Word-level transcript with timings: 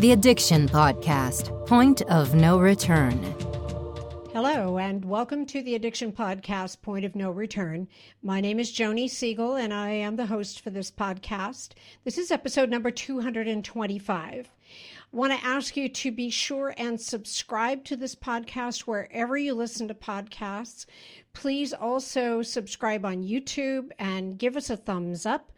The 0.00 0.12
Addiction 0.12 0.66
Podcast 0.66 1.66
Point 1.66 2.00
of 2.00 2.34
No 2.34 2.58
Return. 2.58 3.22
Hello, 4.32 4.78
and 4.78 5.04
welcome 5.04 5.44
to 5.44 5.62
the 5.62 5.74
Addiction 5.74 6.10
Podcast 6.10 6.80
Point 6.80 7.04
of 7.04 7.14
No 7.14 7.30
Return. 7.30 7.86
My 8.22 8.40
name 8.40 8.58
is 8.58 8.72
Joni 8.72 9.10
Siegel, 9.10 9.56
and 9.56 9.74
I 9.74 9.90
am 9.90 10.16
the 10.16 10.24
host 10.24 10.62
for 10.62 10.70
this 10.70 10.90
podcast. 10.90 11.72
This 12.04 12.16
is 12.16 12.30
episode 12.30 12.70
number 12.70 12.90
225. 12.90 14.50
I 14.50 15.14
want 15.14 15.38
to 15.38 15.46
ask 15.46 15.76
you 15.76 15.86
to 15.90 16.10
be 16.10 16.30
sure 16.30 16.72
and 16.78 16.98
subscribe 16.98 17.84
to 17.84 17.94
this 17.94 18.14
podcast 18.14 18.86
wherever 18.86 19.36
you 19.36 19.52
listen 19.52 19.86
to 19.88 19.94
podcasts. 19.94 20.86
Please 21.34 21.74
also 21.74 22.40
subscribe 22.40 23.04
on 23.04 23.22
YouTube 23.22 23.90
and 23.98 24.38
give 24.38 24.56
us 24.56 24.70
a 24.70 24.78
thumbs 24.78 25.26
up. 25.26 25.52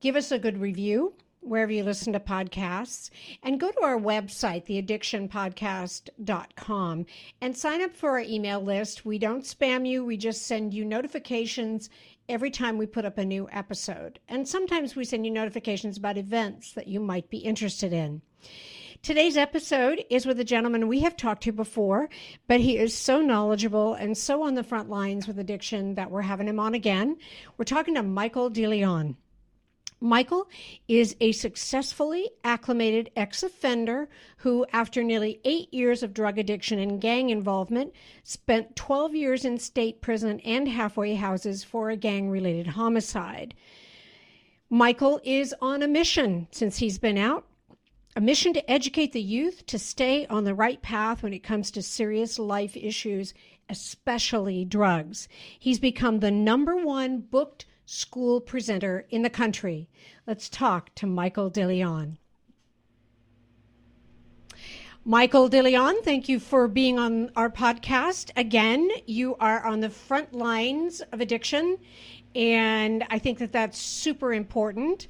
Give 0.00 0.16
us 0.16 0.30
a 0.30 0.38
good 0.38 0.58
review 0.58 1.14
wherever 1.40 1.72
you 1.72 1.82
listen 1.82 2.12
to 2.12 2.20
podcasts. 2.20 3.10
And 3.42 3.58
go 3.58 3.70
to 3.70 3.82
our 3.82 3.98
website 3.98 4.66
theaddictionpodcast.com 4.66 7.06
and 7.40 7.56
sign 7.56 7.82
up 7.82 7.96
for 7.96 8.10
our 8.10 8.20
email 8.20 8.60
list. 8.60 9.04
We 9.04 9.18
don't 9.18 9.44
spam 9.44 9.88
you. 9.88 10.04
We 10.04 10.16
just 10.16 10.46
send 10.46 10.74
you 10.74 10.84
notifications 10.84 11.90
every 12.28 12.50
time 12.50 12.78
we 12.78 12.86
put 12.86 13.04
up 13.04 13.18
a 13.18 13.24
new 13.24 13.48
episode. 13.50 14.20
And 14.28 14.48
sometimes 14.48 14.94
we 14.94 15.04
send 15.04 15.24
you 15.24 15.32
notifications 15.32 15.96
about 15.96 16.16
events 16.16 16.72
that 16.72 16.86
you 16.86 17.00
might 17.00 17.28
be 17.28 17.38
interested 17.38 17.92
in. 17.92 18.22
Today's 19.02 19.38
episode 19.38 20.04
is 20.10 20.26
with 20.26 20.38
a 20.40 20.44
gentleman 20.44 20.86
we 20.86 21.00
have 21.00 21.16
talked 21.16 21.42
to 21.44 21.52
before, 21.52 22.10
but 22.46 22.60
he 22.60 22.76
is 22.76 22.94
so 22.94 23.22
knowledgeable 23.22 23.94
and 23.94 24.16
so 24.16 24.42
on 24.42 24.54
the 24.54 24.62
front 24.62 24.90
lines 24.90 25.26
with 25.26 25.38
addiction 25.38 25.94
that 25.94 26.10
we're 26.10 26.20
having 26.20 26.46
him 26.46 26.60
on 26.60 26.74
again. 26.74 27.16
We're 27.56 27.64
talking 27.64 27.94
to 27.94 28.02
Michael 28.02 28.50
DeLeon. 28.50 29.16
Michael 30.00 30.48
is 30.88 31.14
a 31.20 31.32
successfully 31.32 32.30
acclimated 32.42 33.10
ex 33.16 33.42
offender 33.42 34.08
who, 34.38 34.64
after 34.72 35.02
nearly 35.02 35.40
eight 35.44 35.72
years 35.74 36.02
of 36.02 36.14
drug 36.14 36.38
addiction 36.38 36.78
and 36.78 37.00
gang 37.00 37.28
involvement, 37.28 37.92
spent 38.22 38.76
12 38.76 39.14
years 39.14 39.44
in 39.44 39.58
state 39.58 40.00
prison 40.00 40.40
and 40.40 40.68
halfway 40.68 41.14
houses 41.14 41.62
for 41.62 41.90
a 41.90 41.96
gang 41.96 42.30
related 42.30 42.68
homicide. 42.68 43.54
Michael 44.70 45.20
is 45.22 45.54
on 45.60 45.82
a 45.82 45.88
mission 45.88 46.48
since 46.50 46.78
he's 46.78 46.98
been 46.98 47.18
out 47.18 47.46
a 48.16 48.20
mission 48.20 48.52
to 48.52 48.70
educate 48.70 49.12
the 49.12 49.22
youth 49.22 49.64
to 49.66 49.78
stay 49.78 50.26
on 50.26 50.42
the 50.42 50.54
right 50.54 50.82
path 50.82 51.22
when 51.22 51.32
it 51.32 51.44
comes 51.44 51.70
to 51.70 51.82
serious 51.82 52.40
life 52.40 52.76
issues, 52.76 53.32
especially 53.68 54.64
drugs. 54.64 55.28
He's 55.58 55.78
become 55.78 56.18
the 56.18 56.32
number 56.32 56.76
one 56.76 57.20
booked 57.20 57.66
school 57.90 58.40
presenter 58.40 59.04
in 59.10 59.22
the 59.22 59.28
country. 59.30 59.88
Let's 60.24 60.48
talk 60.48 60.94
to 60.94 61.08
Michael 61.08 61.50
DeLeon. 61.50 62.18
Michael 65.04 65.50
DeLeon, 65.50 66.04
thank 66.04 66.28
you 66.28 66.38
for 66.38 66.68
being 66.68 67.00
on 67.00 67.32
our 67.34 67.50
podcast. 67.50 68.30
Again, 68.36 68.88
you 69.06 69.34
are 69.40 69.66
on 69.66 69.80
the 69.80 69.90
front 69.90 70.32
lines 70.32 71.00
of 71.10 71.20
addiction, 71.20 71.78
and 72.36 73.02
I 73.10 73.18
think 73.18 73.38
that 73.40 73.50
that's 73.50 73.78
super 73.78 74.32
important. 74.32 75.08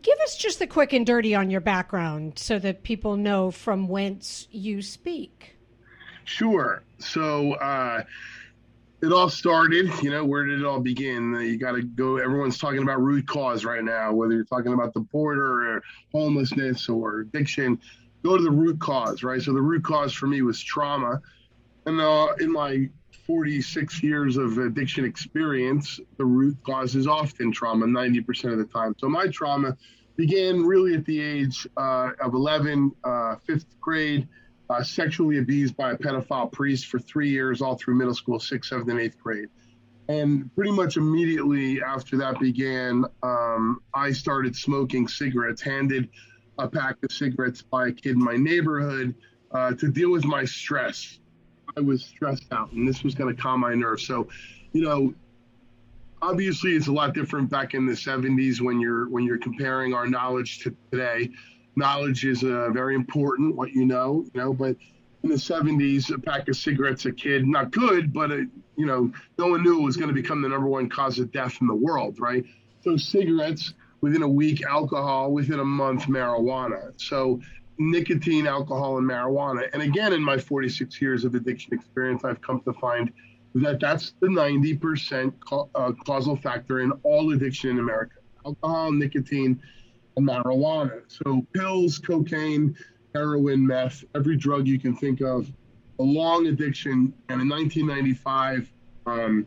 Give 0.00 0.18
us 0.20 0.36
just 0.36 0.60
the 0.60 0.68
quick 0.68 0.92
and 0.92 1.04
dirty 1.04 1.34
on 1.34 1.50
your 1.50 1.60
background 1.60 2.38
so 2.38 2.60
that 2.60 2.84
people 2.84 3.16
know 3.16 3.50
from 3.50 3.88
whence 3.88 4.46
you 4.52 4.80
speak. 4.80 5.56
Sure. 6.24 6.84
So, 7.00 7.54
uh, 7.54 8.04
it 9.02 9.12
all 9.12 9.28
started, 9.28 9.90
you 10.00 10.10
know, 10.10 10.24
where 10.24 10.44
did 10.44 10.60
it 10.60 10.64
all 10.64 10.78
begin? 10.78 11.34
You 11.40 11.58
got 11.58 11.72
to 11.72 11.82
go, 11.82 12.18
everyone's 12.18 12.56
talking 12.56 12.82
about 12.82 13.02
root 13.02 13.26
cause 13.26 13.64
right 13.64 13.82
now, 13.82 14.12
whether 14.12 14.32
you're 14.32 14.44
talking 14.44 14.72
about 14.72 14.94
the 14.94 15.00
border 15.00 15.74
or 15.76 15.82
homelessness 16.14 16.88
or 16.88 17.20
addiction, 17.20 17.80
go 18.24 18.36
to 18.36 18.42
the 18.42 18.50
root 18.50 18.80
cause, 18.80 19.24
right? 19.24 19.42
So 19.42 19.52
the 19.52 19.60
root 19.60 19.82
cause 19.82 20.12
for 20.12 20.28
me 20.28 20.42
was 20.42 20.62
trauma. 20.62 21.20
And 21.84 22.00
uh, 22.00 22.28
in 22.38 22.52
my 22.52 22.88
46 23.26 24.04
years 24.04 24.36
of 24.36 24.58
addiction 24.58 25.04
experience, 25.04 25.98
the 26.16 26.24
root 26.24 26.56
cause 26.64 26.94
is 26.94 27.08
often 27.08 27.50
trauma 27.50 27.86
90% 27.86 28.52
of 28.52 28.58
the 28.58 28.66
time. 28.66 28.94
So 28.98 29.08
my 29.08 29.26
trauma 29.26 29.76
began 30.16 30.62
really 30.62 30.94
at 30.94 31.04
the 31.06 31.20
age 31.20 31.66
uh, 31.76 32.10
of 32.20 32.34
11, 32.34 32.92
uh, 33.02 33.34
fifth 33.44 33.66
grade 33.80 34.28
uh, 34.72 34.82
sexually 34.82 35.38
abused 35.38 35.76
by 35.76 35.92
a 35.92 35.96
pedophile 35.96 36.50
priest 36.50 36.86
for 36.86 36.98
three 36.98 37.28
years, 37.28 37.60
all 37.60 37.76
through 37.76 37.94
middle 37.94 38.14
school, 38.14 38.40
sixth, 38.40 38.70
seventh, 38.70 38.88
and 38.88 38.98
eighth 38.98 39.18
grade. 39.18 39.48
And 40.08 40.54
pretty 40.54 40.72
much 40.72 40.96
immediately 40.96 41.82
after 41.82 42.16
that 42.18 42.40
began, 42.40 43.04
um, 43.22 43.82
I 43.94 44.12
started 44.12 44.56
smoking 44.56 45.06
cigarettes, 45.06 45.60
handed 45.60 46.08
a 46.58 46.68
pack 46.68 46.96
of 47.02 47.12
cigarettes 47.12 47.62
by 47.62 47.88
a 47.88 47.92
kid 47.92 48.12
in 48.12 48.24
my 48.24 48.36
neighborhood 48.36 49.14
uh, 49.52 49.72
to 49.74 49.88
deal 49.88 50.10
with 50.10 50.24
my 50.24 50.44
stress. 50.44 51.18
I 51.76 51.80
was 51.80 52.04
stressed 52.04 52.52
out, 52.52 52.72
and 52.72 52.88
this 52.88 53.02
was 53.02 53.14
going 53.14 53.34
to 53.34 53.40
calm 53.40 53.60
my 53.60 53.74
nerves. 53.74 54.06
So, 54.06 54.28
you 54.72 54.82
know, 54.82 55.14
obviously 56.22 56.72
it's 56.72 56.86
a 56.86 56.92
lot 56.92 57.14
different 57.14 57.50
back 57.50 57.74
in 57.74 57.86
the 57.86 57.92
70s 57.92 58.60
when 58.60 58.80
you're 58.80 59.08
when 59.08 59.24
you're 59.24 59.38
comparing 59.38 59.92
our 59.92 60.06
knowledge 60.06 60.60
to 60.60 60.74
today 60.90 61.30
knowledge 61.76 62.24
is 62.24 62.42
uh, 62.42 62.70
very 62.70 62.94
important, 62.94 63.56
what 63.56 63.70
you 63.70 63.84
know, 63.86 64.24
you 64.32 64.40
know, 64.40 64.52
but 64.52 64.76
in 65.22 65.30
the 65.30 65.36
70s, 65.36 66.12
a 66.12 66.18
pack 66.18 66.48
of 66.48 66.56
cigarettes, 66.56 67.06
a 67.06 67.12
kid, 67.12 67.46
not 67.46 67.70
good, 67.70 68.12
but, 68.12 68.30
it, 68.30 68.48
you 68.76 68.86
know, 68.86 69.12
no 69.38 69.46
one 69.46 69.62
knew 69.62 69.80
it 69.80 69.84
was 69.84 69.96
going 69.96 70.08
to 70.08 70.14
become 70.14 70.42
the 70.42 70.48
number 70.48 70.66
one 70.66 70.88
cause 70.88 71.18
of 71.18 71.30
death 71.30 71.58
in 71.60 71.66
the 71.66 71.74
world, 71.74 72.18
right? 72.18 72.44
So 72.82 72.96
cigarettes, 72.96 73.74
within 74.00 74.22
a 74.22 74.28
week, 74.28 74.64
alcohol, 74.64 75.32
within 75.32 75.60
a 75.60 75.64
month, 75.64 76.06
marijuana. 76.06 76.92
So 76.96 77.40
nicotine, 77.78 78.46
alcohol, 78.46 78.98
and 78.98 79.08
marijuana. 79.08 79.68
And 79.72 79.82
again, 79.82 80.12
in 80.12 80.22
my 80.22 80.38
46 80.38 81.00
years 81.00 81.24
of 81.24 81.34
addiction 81.34 81.72
experience, 81.72 82.24
I've 82.24 82.40
come 82.40 82.60
to 82.62 82.72
find 82.74 83.12
that 83.54 83.80
that's 83.80 84.14
the 84.20 84.28
90% 84.28 85.32
ca- 85.40 85.66
uh, 85.74 85.92
causal 86.04 86.36
factor 86.36 86.80
in 86.80 86.92
all 87.02 87.32
addiction 87.32 87.70
in 87.70 87.78
America. 87.78 88.16
Alcohol, 88.44 88.92
nicotine, 88.92 89.60
marijuana. 90.20 91.02
So 91.08 91.46
pills, 91.52 91.98
cocaine, 91.98 92.76
heroin, 93.14 93.66
meth, 93.66 94.04
every 94.14 94.36
drug 94.36 94.66
you 94.66 94.78
can 94.78 94.94
think 94.94 95.20
of, 95.20 95.50
a 95.98 96.02
long 96.02 96.46
addiction. 96.46 97.12
And 97.28 97.40
in 97.40 97.48
1995, 97.48 98.72
um, 99.06 99.46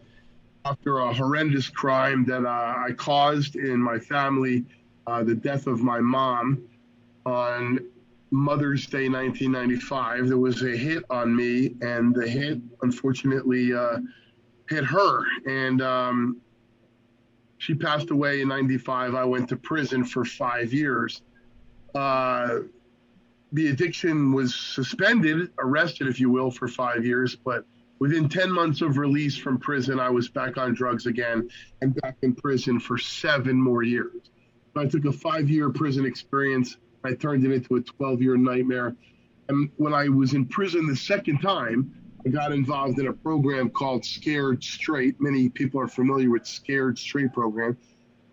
after 0.66 1.00
a 1.00 1.14
horrendous 1.14 1.70
crime 1.70 2.26
that 2.26 2.46
uh, 2.46 2.76
I 2.88 2.92
caused 2.98 3.56
in 3.56 3.80
my 3.80 4.00
family, 4.00 4.66
uh, 5.08 5.24
the 5.24 5.36
death 5.36 5.68
of 5.68 5.82
my 5.82 6.00
mom 6.00 6.64
on 7.26 7.80
Mother's 8.32 8.88
Day 8.88 9.08
1995, 9.08 10.28
there 10.28 10.38
was 10.38 10.64
a 10.64 10.76
hit 10.76 11.04
on 11.10 11.36
me, 11.36 11.76
and 11.82 12.14
the 12.14 12.28
hit 12.28 12.60
unfortunately 12.82 13.74
uh, 13.74 14.00
hit 14.68 14.84
her. 14.84 15.24
And 15.46 15.82
um, 15.82 16.42
she 17.58 17.74
passed 17.74 18.12
away 18.12 18.42
in 18.42 18.48
95. 18.48 19.16
I 19.16 19.24
went 19.24 19.50
to 19.50 19.56
prison 19.56 20.04
for 20.04 20.26
five 20.26 20.74
years. 20.74 21.22
Uh, 21.94 22.60
the 23.54 23.70
addiction 23.70 24.34
was 24.34 24.54
suspended, 24.54 25.52
arrested, 25.60 26.08
if 26.08 26.20
you 26.20 26.30
will, 26.30 26.52
for 26.52 26.68
five 26.68 27.06
years. 27.06 27.36
But 27.36 27.66
within 28.00 28.28
10 28.28 28.52
months 28.52 28.82
of 28.82 28.98
release 28.98 29.38
from 29.38 29.58
prison, 29.58 30.00
I 30.00 30.10
was 30.10 30.28
back 30.28 30.58
on 30.58 30.74
drugs 30.74 31.06
again 31.06 31.50
and 31.82 31.96
back 32.02 32.18
in 32.22 32.36
prison 32.36 32.80
for 32.80 32.98
seven 32.98 33.56
more 33.56 33.84
years. 33.84 34.30
So 34.74 34.82
I 34.82 34.88
took 34.88 35.06
a 35.06 35.12
five 35.12 35.50
year 35.50 35.70
prison 35.70 36.06
experience. 36.06 36.78
I 37.06 37.14
turned 37.14 37.46
it 37.46 37.52
into 37.52 37.76
a 37.76 37.82
12 37.82 38.22
year 38.22 38.36
nightmare. 38.36 38.96
And 39.48 39.70
when 39.78 39.94
I 39.94 40.10
was 40.10 40.34
in 40.34 40.46
prison 40.48 40.88
the 40.88 40.96
second 40.96 41.40
time, 41.40 41.94
I 42.26 42.30
got 42.30 42.52
involved 42.52 42.98
in 42.98 43.08
a 43.08 43.14
program 43.14 43.70
called 43.70 44.04
Scared 44.04 44.64
Straight. 44.64 45.22
Many 45.22 45.48
people 45.48 45.80
are 45.80 45.88
familiar 45.88 46.32
with 46.32 46.48
Scared 46.48 46.98
Straight 46.98 47.32
program. 47.34 47.78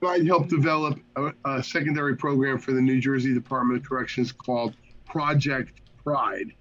I 0.07 0.21
helped 0.21 0.49
develop 0.49 0.99
a, 1.17 1.33
a 1.45 1.63
secondary 1.63 2.17
program 2.17 2.59
for 2.59 2.73
the 2.73 2.81
New 2.81 3.01
Jersey 3.01 3.35
Department 3.35 3.81
of 3.81 3.89
Corrections 3.89 4.33
called 4.33 4.75
Project 5.05 5.81
Pride. 6.03 6.55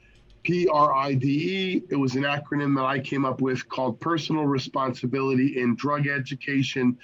P 0.43 0.67
R 0.67 0.93
I 0.93 1.13
D 1.13 1.27
E. 1.27 1.83
It 1.89 1.95
was 1.95 2.15
an 2.15 2.23
acronym 2.23 2.75
that 2.75 2.85
I 2.85 2.99
came 2.99 3.25
up 3.25 3.41
with 3.41 3.67
called 3.69 3.99
Personal 3.99 4.45
Responsibility 4.45 5.59
in 5.59 5.75
Drug 5.75 6.07
Education. 6.07 6.97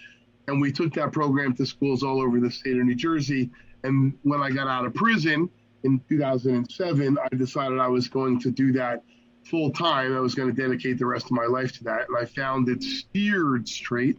And 0.48 0.60
we 0.60 0.72
took 0.72 0.94
that 0.96 1.12
program 1.12 1.54
to 1.56 1.66
schools 1.66 2.04
all 2.04 2.19
over 2.19 2.40
the 2.40 2.50
state 2.50 2.78
of 2.78 2.86
New 2.86 2.96
Jersey. 2.96 3.52
And 3.84 4.18
when 4.24 4.42
I 4.42 4.50
got 4.50 4.68
out 4.68 4.86
of 4.86 4.94
prison 4.94 5.50
in 5.84 6.02
2007, 6.10 7.18
I 7.19 7.36
decided 7.36 7.80
I 7.80 7.88
was 7.88 8.07
going 8.07 8.40
to 8.40 8.52
do 8.52 8.72
that 8.74 9.04
full 9.50 9.72
time. 9.72 10.16
I 10.16 10.20
was 10.20 10.36
going 10.36 10.54
to 10.54 10.62
dedicate 10.62 11.00
the 11.00 11.06
rest 11.06 11.26
of 11.26 11.32
my 11.32 11.46
life 11.46 11.72
to 11.78 11.84
that. 11.86 12.10
And 12.10 12.18
I 12.18 12.26
found 12.26 12.70
it 12.70 12.84
steered 12.84 13.68
straight, 13.68 14.18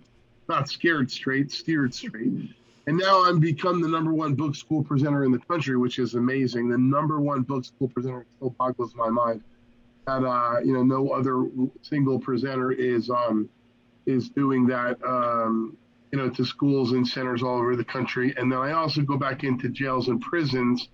not 0.48 0.68
scared 0.68 1.10
straight, 1.10 1.50
steered 1.50 1.94
straight. 1.94 2.32
And 2.86 2.96
now 2.96 3.24
I'm 3.24 3.38
become 3.38 3.82
the 3.82 3.88
number 3.88 4.14
one 4.14 4.34
book 4.34 4.56
school 4.56 4.82
presenter 4.82 5.24
in 5.24 5.32
the 5.32 5.38
country, 5.38 5.76
which 5.76 5.98
is 5.98 6.14
amazing. 6.14 6.68
The 6.68 6.78
number 6.78 7.20
one 7.20 7.42
book 7.42 7.64
school 7.64 7.88
presenter 7.88 8.24
still 8.36 8.50
boggles 8.50 8.94
my 8.94 9.10
mind. 9.10 9.42
That 10.06 10.24
uh, 10.24 10.60
you 10.60 10.72
know, 10.72 10.82
no 10.82 11.10
other 11.10 11.46
single 11.82 12.18
presenter 12.18 12.72
is 12.72 13.10
um, 13.10 13.50
is 14.06 14.30
doing 14.30 14.66
that. 14.68 14.96
Um, 15.06 15.76
you 16.10 16.18
know, 16.18 16.30
to 16.30 16.42
schools 16.42 16.92
and 16.92 17.06
centers 17.06 17.42
all 17.42 17.58
over 17.58 17.76
the 17.76 17.84
country. 17.84 18.32
And 18.38 18.50
then 18.50 18.58
I 18.58 18.72
also 18.72 19.02
go 19.02 19.18
back 19.18 19.44
into 19.44 19.68
jails 19.68 20.08
and 20.08 20.18
prisons 20.22 20.88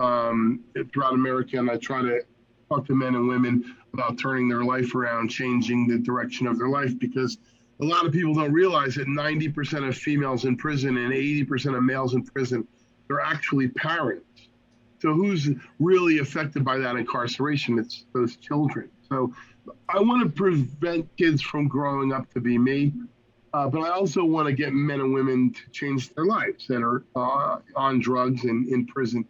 um, 0.00 0.64
throughout 0.92 1.14
America, 1.14 1.58
and 1.58 1.70
I 1.70 1.76
try 1.76 2.02
to 2.02 2.22
talk 2.68 2.86
to 2.86 2.94
men 2.94 3.14
and 3.14 3.28
women 3.28 3.76
about 3.94 4.18
turning 4.18 4.48
their 4.48 4.64
life 4.64 4.94
around, 4.94 5.28
changing 5.28 5.88
the 5.88 5.98
direction 5.98 6.46
of 6.46 6.58
their 6.58 6.68
life, 6.68 6.98
because 6.98 7.38
a 7.80 7.84
lot 7.84 8.06
of 8.06 8.12
people 8.12 8.34
don't 8.34 8.52
realize 8.52 8.94
that 8.96 9.06
90% 9.06 9.88
of 9.88 9.96
females 9.96 10.44
in 10.44 10.56
prison 10.56 10.96
and 10.96 11.12
80% 11.12 11.76
of 11.76 11.82
males 11.82 12.14
in 12.14 12.24
prison, 12.24 12.66
they're 13.06 13.20
actually 13.20 13.68
parents. 13.68 14.24
So 15.00 15.14
who's 15.14 15.48
really 15.78 16.18
affected 16.18 16.64
by 16.64 16.78
that 16.78 16.96
incarceration? 16.96 17.78
It's 17.78 18.04
those 18.12 18.36
children. 18.36 18.90
So 19.08 19.32
I 19.88 20.00
want 20.00 20.24
to 20.24 20.30
prevent 20.30 21.08
kids 21.16 21.40
from 21.40 21.68
growing 21.68 22.12
up 22.12 22.32
to 22.34 22.40
be 22.40 22.58
me, 22.58 22.92
uh, 23.54 23.68
but 23.68 23.80
I 23.80 23.90
also 23.90 24.24
want 24.24 24.46
to 24.46 24.52
get 24.52 24.72
men 24.72 25.00
and 25.00 25.14
women 25.14 25.52
to 25.52 25.70
change 25.70 26.12
their 26.14 26.24
lives 26.24 26.66
that 26.66 26.82
are 26.82 27.04
uh, 27.14 27.58
on 27.76 28.00
drugs 28.00 28.44
and 28.44 28.68
in 28.68 28.86
prison, 28.86 29.24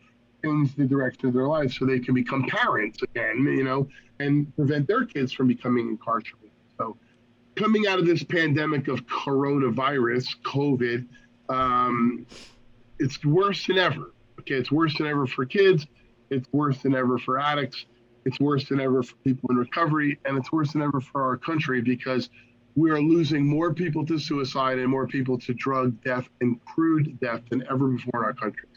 change 0.44 0.74
the 0.76 0.84
direction 0.84 1.28
of 1.28 1.34
their 1.34 1.46
lives 1.46 1.78
so 1.78 1.84
they 1.84 1.98
can 1.98 2.14
become 2.14 2.44
parents 2.44 3.02
again, 3.02 3.38
you 3.38 3.64
know, 3.64 3.88
and 4.20 4.54
prevent 4.56 4.86
their 4.86 5.04
kids 5.04 5.32
from 5.32 5.48
becoming 5.48 5.88
incarcerated. 5.88 6.50
So 6.76 6.96
coming 7.56 7.86
out 7.86 7.98
of 7.98 8.06
this 8.06 8.22
pandemic 8.22 8.88
of 8.88 9.06
coronavirus, 9.06 10.28
COVID, 10.44 11.06
um, 11.48 12.26
it's 12.98 13.24
worse 13.24 13.66
than 13.66 13.78
ever. 13.78 14.12
Okay, 14.40 14.54
it's 14.54 14.70
worse 14.70 14.96
than 14.96 15.06
ever 15.06 15.26
for 15.26 15.44
kids. 15.44 15.86
It's 16.30 16.48
worse 16.52 16.78
than 16.82 16.94
ever 16.94 17.18
for 17.18 17.38
addicts. 17.38 17.86
It's 18.24 18.38
worse 18.40 18.68
than 18.68 18.80
ever 18.80 19.02
for 19.02 19.14
people 19.24 19.50
in 19.50 19.56
recovery, 19.56 20.18
and 20.24 20.36
it's 20.36 20.52
worse 20.52 20.72
than 20.72 20.82
ever 20.82 21.00
for 21.00 21.22
our 21.22 21.36
country 21.36 21.80
because 21.80 22.28
we 22.76 22.90
are 22.90 23.00
losing 23.00 23.46
more 23.46 23.72
people 23.72 24.06
to 24.06 24.18
suicide 24.18 24.78
and 24.78 24.88
more 24.88 25.06
people 25.06 25.38
to 25.38 25.54
drug 25.54 26.00
death 26.04 26.28
and 26.40 26.62
crude 26.64 27.18
death 27.20 27.40
than 27.50 27.64
ever 27.70 27.88
before 27.88 28.20
in 28.20 28.24
our 28.26 28.34
country. 28.34 28.68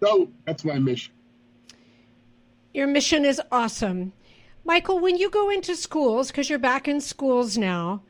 So 0.00 0.30
that's 0.44 0.64
my 0.64 0.78
mission. 0.78 1.12
Your 2.72 2.86
mission 2.86 3.24
is 3.24 3.40
awesome. 3.52 4.12
Michael, 4.64 4.98
when 4.98 5.16
you 5.16 5.30
go 5.30 5.50
into 5.50 5.76
schools, 5.76 6.28
because 6.28 6.48
you're 6.50 6.58
back 6.58 6.88
in 6.88 7.00
schools 7.00 7.56
now, 7.56 8.02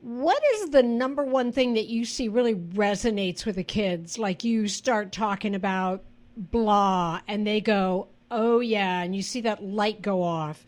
what 0.00 0.42
is 0.54 0.70
the 0.70 0.82
number 0.82 1.24
one 1.24 1.52
thing 1.52 1.74
that 1.74 1.86
you 1.86 2.04
see 2.04 2.28
really 2.28 2.54
resonates 2.54 3.46
with 3.46 3.56
the 3.56 3.64
kids? 3.64 4.18
Like 4.18 4.44
you 4.44 4.68
start 4.68 5.12
talking 5.12 5.54
about 5.54 6.02
blah 6.36 7.20
and 7.28 7.46
they 7.46 7.60
go, 7.60 8.08
oh, 8.30 8.60
yeah, 8.60 9.02
and 9.02 9.14
you 9.14 9.22
see 9.22 9.40
that 9.42 9.62
light 9.62 10.02
go 10.02 10.22
off 10.22 10.66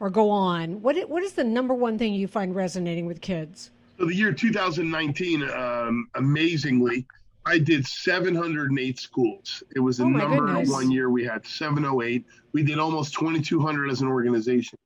or 0.00 0.10
go 0.10 0.30
on. 0.30 0.80
What, 0.80 0.96
what 1.08 1.22
is 1.22 1.32
the 1.32 1.44
number 1.44 1.74
one 1.74 1.98
thing 1.98 2.14
you 2.14 2.28
find 2.28 2.54
resonating 2.54 3.06
with 3.06 3.20
kids? 3.20 3.70
So 3.98 4.06
the 4.06 4.14
year 4.14 4.32
2019, 4.32 5.50
um, 5.50 6.08
amazingly, 6.14 7.06
I 7.48 7.58
did 7.58 7.86
708 7.86 8.98
schools. 8.98 9.62
It 9.74 9.80
was 9.80 10.00
a 10.00 10.02
oh 10.02 10.08
number 10.08 10.46
goodness. 10.46 10.70
one 10.70 10.90
year 10.90 11.08
we 11.08 11.24
had 11.24 11.46
708. 11.46 12.26
We 12.52 12.62
did 12.62 12.78
almost 12.78 13.14
2,200 13.14 13.90
as 13.90 14.02
an 14.02 14.08
organization. 14.08 14.78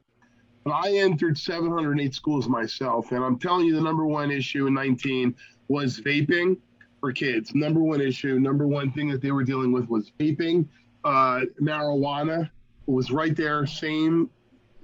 But 0.63 0.71
I 0.71 0.93
entered 0.99 1.37
708 1.37 2.15
schools 2.15 2.49
myself, 2.49 3.11
and 3.11 3.25
I'm 3.25 3.37
telling 3.37 3.67
you, 3.67 3.75
the 3.75 3.81
number 3.81 4.07
one 4.07 4.31
issue 4.31 4.69
in 4.69 4.75
19 4.75 5.35
was 5.67 5.99
vaping 6.01 6.57
for 7.01 7.11
kids. 7.11 7.53
Number 7.53 7.83
one 7.83 8.01
issue, 8.01 8.39
number 8.39 8.69
one 8.69 8.93
thing 8.93 9.09
that 9.09 9.21
they 9.21 9.33
were 9.33 9.43
dealing 9.43 9.73
with 9.73 9.89
was 9.89 10.13
vaping. 10.21 10.69
Uh, 11.03 11.41
marijuana 11.61 12.49
was 12.87 13.11
right 13.11 13.35
there, 13.35 13.67
same, 13.67 14.31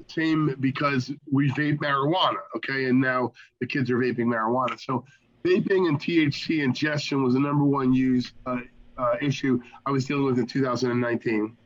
same 0.08 0.56
because 0.58 1.12
we 1.30 1.48
vape 1.52 1.78
marijuana, 1.78 2.40
okay, 2.56 2.86
and 2.86 3.00
now 3.00 3.32
the 3.60 3.66
kids 3.68 3.88
are 3.88 3.98
vaping 3.98 4.26
marijuana. 4.26 4.80
So 4.80 5.04
vaping 5.48 5.88
and 5.88 6.00
THC 6.00 6.62
ingestion 6.62 7.22
was 7.22 7.34
the 7.34 7.40
number 7.40 7.64
one 7.64 7.92
use 7.92 8.32
uh, 8.46 8.58
uh, 8.96 9.14
issue 9.20 9.60
I 9.86 9.90
was 9.90 10.04
dealing 10.04 10.24
with 10.24 10.38
in 10.38 10.46
2019 10.46 11.56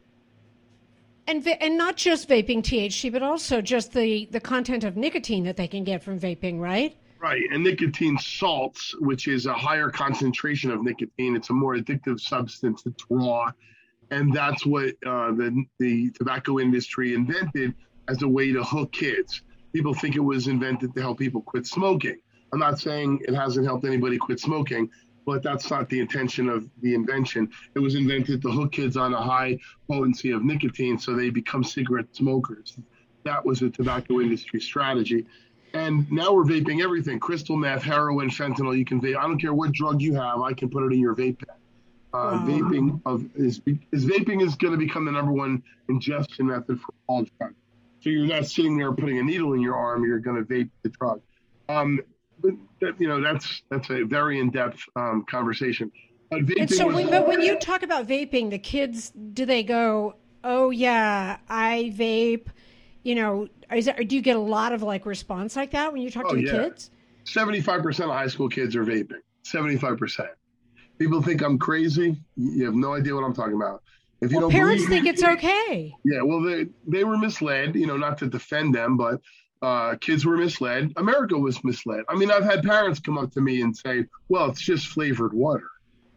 and 1.27 1.47
and 1.47 1.79
not 1.79 1.97
just 1.97 2.29
vaping 2.29 2.63
THC, 2.63 3.13
but 3.13 3.23
also 3.23 3.61
just 3.61 3.93
the 3.93 4.27
the 4.31 4.41
content 4.41 4.85
of 4.85 4.97
nicotine 4.97 5.45
that 5.45 5.57
they 5.57 5.69
can 5.69 5.85
get 5.85 6.03
from 6.03 6.19
vaping, 6.19 6.59
right? 6.59 6.97
Right, 7.21 7.43
and 7.53 7.63
nicotine 7.63 8.19
salts, 8.19 8.97
which 8.99 9.29
is 9.29 9.47
a 9.47 9.55
higher 9.55 9.89
concentration 9.91 10.73
of 10.73 10.83
nicotine. 10.83 11.37
It's 11.37 11.51
a 11.51 11.53
more 11.53 11.77
addictive 11.77 12.19
substance. 12.19 12.83
It's 12.85 13.05
raw, 13.09 13.53
and 14.11 14.33
that's 14.35 14.67
what 14.67 14.91
uh, 15.07 15.33
the 15.33 15.65
the 15.79 16.11
tobacco 16.11 16.59
industry 16.59 17.15
invented 17.15 17.75
as 18.09 18.23
a 18.23 18.29
way 18.29 18.53
to 18.53 18.65
hook 18.65 18.93
kids. 18.93 19.43
People 19.73 19.95
think 19.95 20.17
it 20.17 20.21
was 20.21 20.49
invented 20.49 20.95
to 20.95 21.01
help 21.01 21.19
people 21.19 21.41
quit 21.41 21.67
smoking. 21.67 22.19
I'm 22.53 22.59
not 22.59 22.79
saying 22.79 23.23
it 23.27 23.35
hasn't 23.35 23.67
helped 23.67 23.85
anybody 23.85 24.19
quit 24.19 24.39
smoking, 24.39 24.91
but 25.25 25.43
that's 25.43 25.71
not 25.71 25.89
the 25.89 26.01
intention 26.01 26.49
of 26.49 26.69
the 26.81 26.95
invention. 26.95 27.51
It 27.75 27.79
was 27.79 27.95
invented 27.95 28.43
to 28.43 28.51
hook 28.51 28.73
kids 28.73 28.97
on 28.97 29.15
a 29.15 29.23
high 29.23 29.59
potency 29.89 30.31
of 30.33 30.45
nicotine 30.45 30.99
so 30.99 31.15
they 31.15 31.31
become 31.31 31.65
cigarette 31.65 32.15
smokers. 32.15 32.77
That 33.25 33.45
was 33.45 33.61
the 33.61 33.71
tobacco 33.71 34.21
industry 34.21 34.61
strategy. 34.61 35.27
And 35.75 36.11
now 36.13 36.35
we're 36.35 36.45
vaping 36.45 36.83
everything 36.83 37.19
crystal 37.19 37.57
meth, 37.57 37.83
heroin, 37.83 38.29
fentanyl. 38.29 38.77
You 38.77 38.85
can 38.85 39.01
vape. 39.01 39.17
I 39.17 39.23
don't 39.23 39.41
care 39.41 39.55
what 39.55 39.73
drug 39.73 40.03
you 40.03 40.15
have, 40.15 40.41
I 40.41 40.53
can 40.53 40.69
put 40.69 40.85
it 40.85 40.93
in 40.93 41.01
your 41.01 41.15
vape 41.15 41.39
pen. 41.39 41.57
Uh, 42.15 42.37
wow. 42.37 42.47
Vaping 42.47 43.01
of 43.07 43.25
is, 43.35 43.63
is 43.91 44.05
vaping 44.05 44.43
is 44.43 44.55
going 44.57 44.73
to 44.73 44.79
become 44.79 45.07
the 45.07 45.13
number 45.13 45.33
one 45.33 45.63
ingestion 45.89 46.47
method 46.47 46.79
for 46.79 46.93
all 47.07 47.25
drugs. 47.39 47.55
So 48.01 48.11
you're 48.11 48.27
not 48.27 48.45
sitting 48.45 48.77
there 48.77 48.93
putting 48.93 49.19
a 49.19 49.23
needle 49.23 49.55
in 49.55 49.61
your 49.61 49.77
arm; 49.77 50.05
you're 50.05 50.19
going 50.19 50.37
to 50.37 50.43
vape 50.43 50.69
the 50.83 50.91
drug. 50.91 51.23
Um, 51.71 52.01
but 52.43 52.53
that, 52.81 53.01
you 53.01 53.09
know 53.09 53.21
that's 53.21 53.63
that's 53.71 53.91
a 53.91 54.03
very 54.03 54.41
in-depth 54.41 54.81
um, 54.97 55.25
conversation. 55.29 55.91
and 56.31 56.71
so, 56.71 56.87
when, 56.87 57.09
but 57.11 57.27
when 57.27 57.41
you 57.41 57.59
talk 57.59 57.83
about 57.83 58.07
vaping, 58.07 58.51
the 58.51 58.59
kids 58.59 59.11
do 59.11 59.47
they 59.47 59.63
go, 59.63 60.17
"Oh 60.45 60.71
yeah, 60.71 61.39
I 61.49 61.93
vape"? 61.97 62.47
You 63.05 63.15
know, 63.17 63.49
is 63.75 63.87
that, 63.87 64.09
do 64.09 64.15
you 64.15 64.23
get 64.23 64.37
a 64.37 64.41
lot 64.41 64.73
of 64.73 64.83
like 64.83 65.07
response 65.07 65.57
like 65.57 65.71
that 65.73 65.93
when 65.93 66.03
you 66.03 66.11
talk 66.11 66.27
oh, 66.27 66.35
to 66.35 66.37
the 66.37 66.43
yeah. 66.43 66.65
kids? 66.65 66.91
Seventy-five 67.25 67.83
percent 67.83 68.11
of 68.11 68.17
high 68.17 68.27
school 68.29 68.49
kids 68.49 68.77
are 68.77 68.85
vaping. 68.85 69.21
Seventy-five 69.43 69.99
percent. 69.99 70.31
People 70.99 71.23
think 71.23 71.43
I'm 71.43 71.59
crazy. 71.59 72.17
You 72.37 72.65
have 72.65 72.75
no 72.75 72.95
idea 72.95 73.15
what 73.15 73.25
I'm 73.25 73.35
talking 73.35 73.57
about. 73.57 73.83
If 74.21 74.31
you 74.31 74.39
well, 74.39 74.49
don't 74.49 74.53
parents 74.53 74.87
think 74.87 75.05
me, 75.05 75.11
it's 75.11 75.25
okay. 75.25 75.93
Yeah, 76.05 76.23
well, 76.23 76.41
they 76.41 76.67
they 76.87 77.05
were 77.05 77.19
misled. 77.19 77.75
You 77.75 77.87
know, 77.87 77.97
not 77.97 78.19
to 78.19 78.29
defend 78.29 78.75
them, 78.75 78.97
but 78.97 79.21
uh, 79.63 79.95
kids 80.01 80.27
were 80.27 80.37
misled. 80.37 80.93
America 80.97 81.39
was 81.39 81.63
misled. 81.63 82.05
I 82.09 82.17
mean, 82.17 82.31
I've 82.31 82.45
had 82.45 82.65
parents 82.65 82.99
come 82.99 83.17
up 83.17 83.31
to 83.33 83.41
me 83.41 83.63
and 83.63 83.77
say, 83.77 84.07
"Well, 84.29 84.51
it's 84.51 84.61
just 84.61 84.89
flavored 84.89 85.33
water," 85.33 85.71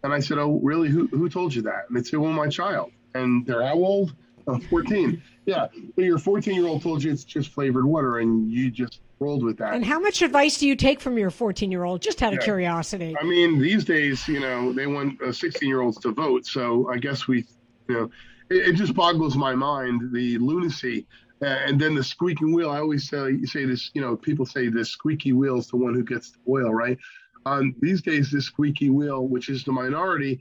and 0.03 0.11
I 0.11 0.19
said, 0.19 0.39
"Oh, 0.39 0.59
really? 0.63 0.89
Who 0.89 1.07
who 1.07 1.29
told 1.29 1.53
you 1.53 1.61
that?" 1.63 1.85
And 1.87 1.95
they 1.95 2.03
say, 2.03 2.17
"Well, 2.17 2.33
my 2.33 2.49
child." 2.49 2.91
And 3.13 3.45
they're 3.45 3.65
how 3.65 3.75
old? 3.75 4.15
Uh, 4.47 4.59
14. 4.69 5.23
Yeah, 5.47 5.65
but 5.95 6.05
your 6.05 6.19
14 6.19 6.53
year 6.53 6.67
old 6.67 6.83
told 6.83 7.03
you 7.03 7.11
it's 7.11 7.23
just 7.23 7.49
flavored 7.49 7.83
water, 7.83 8.19
and 8.19 8.51
you 8.51 8.69
just 8.69 9.01
rolled 9.17 9.43
with 9.43 9.57
that. 9.57 9.73
And 9.73 9.83
how 9.83 9.99
much 9.99 10.21
advice 10.21 10.59
do 10.59 10.67
you 10.67 10.75
take 10.75 10.99
from 10.99 11.17
your 11.17 11.31
14 11.31 11.71
year 11.71 11.83
old? 11.83 11.99
Just 11.99 12.21
out 12.21 12.31
of 12.31 12.37
yeah. 12.41 12.45
curiosity. 12.45 13.15
I 13.19 13.23
mean, 13.23 13.59
these 13.59 13.85
days, 13.85 14.27
you 14.27 14.39
know, 14.39 14.71
they 14.71 14.85
want 14.85 15.19
16 15.35 15.67
year 15.67 15.81
olds 15.81 15.97
to 16.01 16.11
vote, 16.11 16.45
so 16.45 16.87
I 16.91 16.99
guess 16.99 17.27
we, 17.27 17.43
you 17.89 17.95
know, 17.95 18.11
it, 18.51 18.69
it 18.69 18.73
just 18.73 18.93
boggles 18.93 19.35
my 19.35 19.55
mind 19.55 20.11
the 20.13 20.37
lunacy 20.37 21.07
uh, 21.41 21.45
and 21.45 21.79
then 21.79 21.95
the 21.95 22.03
squeaking 22.03 22.53
wheel. 22.53 22.69
I 22.69 22.79
always 22.79 23.09
say, 23.09 23.41
say 23.43 23.65
this, 23.65 23.91
you 23.93 24.01
know, 24.01 24.15
people 24.15 24.45
say 24.45 24.69
the 24.69 24.85
squeaky 24.85 25.33
wheel 25.33 25.57
is 25.57 25.67
the 25.67 25.77
one 25.77 25.93
who 25.93 26.03
gets 26.03 26.31
the 26.31 26.39
oil, 26.49 26.73
right? 26.73 26.97
Um, 27.45 27.75
these 27.79 28.01
days, 28.01 28.31
this 28.31 28.45
squeaky 28.45 28.89
wheel, 28.89 29.27
which 29.27 29.49
is 29.49 29.63
the 29.63 29.71
minority, 29.71 30.39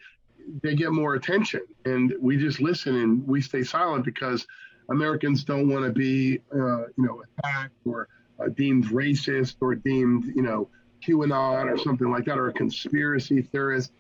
they 0.63 0.75
get 0.75 0.93
more 0.93 1.15
attention, 1.15 1.61
and 1.85 2.15
we 2.21 2.37
just 2.37 2.61
listen 2.61 2.95
and 2.97 3.27
we 3.27 3.41
stay 3.41 3.63
silent 3.63 4.05
because 4.05 4.47
Americans 4.91 5.45
don't 5.45 5.69
want 5.69 5.85
to 5.85 5.93
be, 5.93 6.41
uh, 6.55 6.83
you 6.83 6.93
know, 6.99 7.23
attacked 7.39 7.75
or 7.87 8.09
uh, 8.39 8.49
deemed 8.49 8.87
racist 8.87 9.57
or 9.61 9.75
deemed, 9.75 10.27
you 10.35 10.43
know, 10.43 10.69
QAnon 11.07 11.71
or 11.71 11.79
something 11.79 12.11
like 12.11 12.25
that, 12.27 12.39
or 12.39 12.49
a 12.49 12.53
conspiracy 12.53 13.43
theorist 13.43 13.93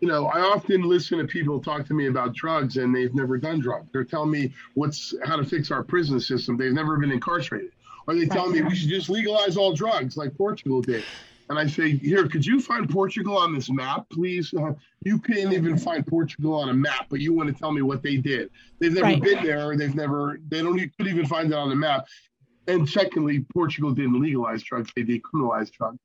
you 0.00 0.08
know, 0.08 0.26
I 0.26 0.40
often 0.40 0.82
listen 0.82 1.18
to 1.18 1.26
people 1.26 1.60
talk 1.60 1.86
to 1.86 1.94
me 1.94 2.06
about 2.06 2.34
drugs 2.34 2.76
and 2.76 2.94
they've 2.94 3.14
never 3.14 3.36
done 3.36 3.60
drugs. 3.60 3.88
They're 3.92 4.04
telling 4.04 4.30
me 4.30 4.52
what's 4.74 5.14
how 5.24 5.36
to 5.36 5.44
fix 5.44 5.70
our 5.70 5.82
prison 5.82 6.20
system. 6.20 6.56
They've 6.56 6.72
never 6.72 6.96
been 6.98 7.10
incarcerated. 7.10 7.72
Or 8.06 8.14
they 8.14 8.26
tell 8.26 8.48
me 8.48 8.62
we 8.62 8.74
should 8.74 8.88
just 8.88 9.10
legalize 9.10 9.56
all 9.56 9.72
drugs 9.72 10.16
like 10.16 10.36
Portugal 10.36 10.80
did. 10.80 11.04
And 11.50 11.58
I 11.58 11.66
say, 11.66 11.96
here, 11.96 12.28
could 12.28 12.44
you 12.44 12.60
find 12.60 12.88
Portugal 12.88 13.36
on 13.36 13.54
this 13.54 13.70
map, 13.70 14.06
please? 14.10 14.52
Uh, 14.52 14.74
you 15.04 15.18
can't 15.18 15.52
even 15.52 15.78
find 15.78 16.06
Portugal 16.06 16.54
on 16.54 16.68
a 16.68 16.74
map, 16.74 17.06
but 17.08 17.20
you 17.20 17.32
want 17.32 17.48
to 17.48 17.58
tell 17.58 17.72
me 17.72 17.82
what 17.82 18.02
they 18.02 18.16
did. 18.16 18.50
They've 18.78 18.92
never 18.92 19.06
right. 19.06 19.22
been 19.22 19.42
there. 19.44 19.76
They've 19.76 19.94
never, 19.94 20.40
they 20.48 20.62
don't 20.62 20.76
even 20.76 20.92
could 20.96 21.06
even 21.06 21.26
find 21.26 21.50
it 21.50 21.56
on 21.56 21.70
the 21.70 21.74
map. 21.74 22.06
And 22.66 22.88
secondly, 22.88 23.46
Portugal 23.52 23.92
didn't 23.92 24.20
legalize 24.20 24.62
drugs. 24.62 24.90
They 24.94 25.02
decriminalized 25.02 25.72
drugs 25.72 25.98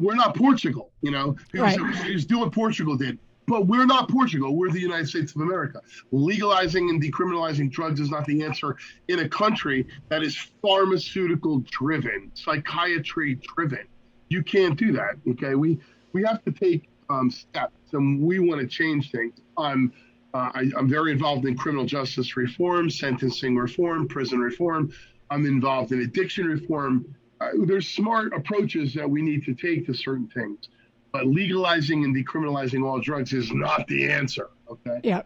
we're 0.00 0.14
not 0.14 0.36
Portugal, 0.36 0.90
you 1.02 1.10
know. 1.10 1.36
Right. 1.54 1.78
He's 2.04 2.24
doing 2.24 2.42
what 2.42 2.52
Portugal 2.52 2.96
did. 2.96 3.18
But 3.46 3.66
we're 3.66 3.86
not 3.86 4.08
Portugal. 4.08 4.54
We're 4.56 4.70
the 4.70 4.80
United 4.80 5.08
States 5.08 5.34
of 5.34 5.40
America. 5.40 5.80
Legalizing 6.12 6.88
and 6.88 7.02
decriminalizing 7.02 7.70
drugs 7.70 7.98
is 7.98 8.08
not 8.08 8.24
the 8.24 8.44
answer 8.44 8.76
in 9.08 9.20
a 9.20 9.28
country 9.28 9.86
that 10.08 10.22
is 10.22 10.36
pharmaceutical 10.62 11.58
driven, 11.70 12.30
psychiatry 12.34 13.40
driven. 13.54 13.86
You 14.28 14.44
can't 14.44 14.76
do 14.78 14.92
that. 14.92 15.16
Okay. 15.30 15.56
We 15.56 15.80
we 16.12 16.22
have 16.22 16.44
to 16.44 16.52
take 16.52 16.88
um, 17.08 17.28
steps 17.30 17.92
and 17.92 18.20
we 18.20 18.38
want 18.38 18.60
to 18.60 18.66
change 18.66 19.10
things. 19.10 19.34
Um, 19.56 19.92
Uh, 20.32 20.50
I, 20.54 20.60
am 20.78 20.88
very 20.88 21.10
involved 21.10 21.44
in 21.44 21.56
criminal 21.56 21.84
justice 21.84 22.36
reform, 22.36 22.88
sentencing 22.88 23.56
reform, 23.56 24.06
prison 24.06 24.38
reform. 24.38 24.92
I'm 25.28 25.44
involved 25.44 25.90
in 25.90 26.02
addiction 26.02 26.46
reform. 26.46 27.04
Uh, 27.40 27.50
there's 27.64 27.88
smart 27.88 28.32
approaches 28.34 28.92
that 28.94 29.08
we 29.08 29.22
need 29.22 29.44
to 29.44 29.54
take 29.54 29.86
to 29.86 29.94
certain 29.94 30.28
things, 30.28 30.68
but 31.12 31.26
legalizing 31.26 32.04
and 32.04 32.14
decriminalizing 32.14 32.84
all 32.84 33.00
drugs 33.00 33.32
is 33.32 33.50
not 33.52 33.86
the 33.86 34.10
answer. 34.10 34.50
Okay. 34.70 35.00
Yeah. 35.02 35.22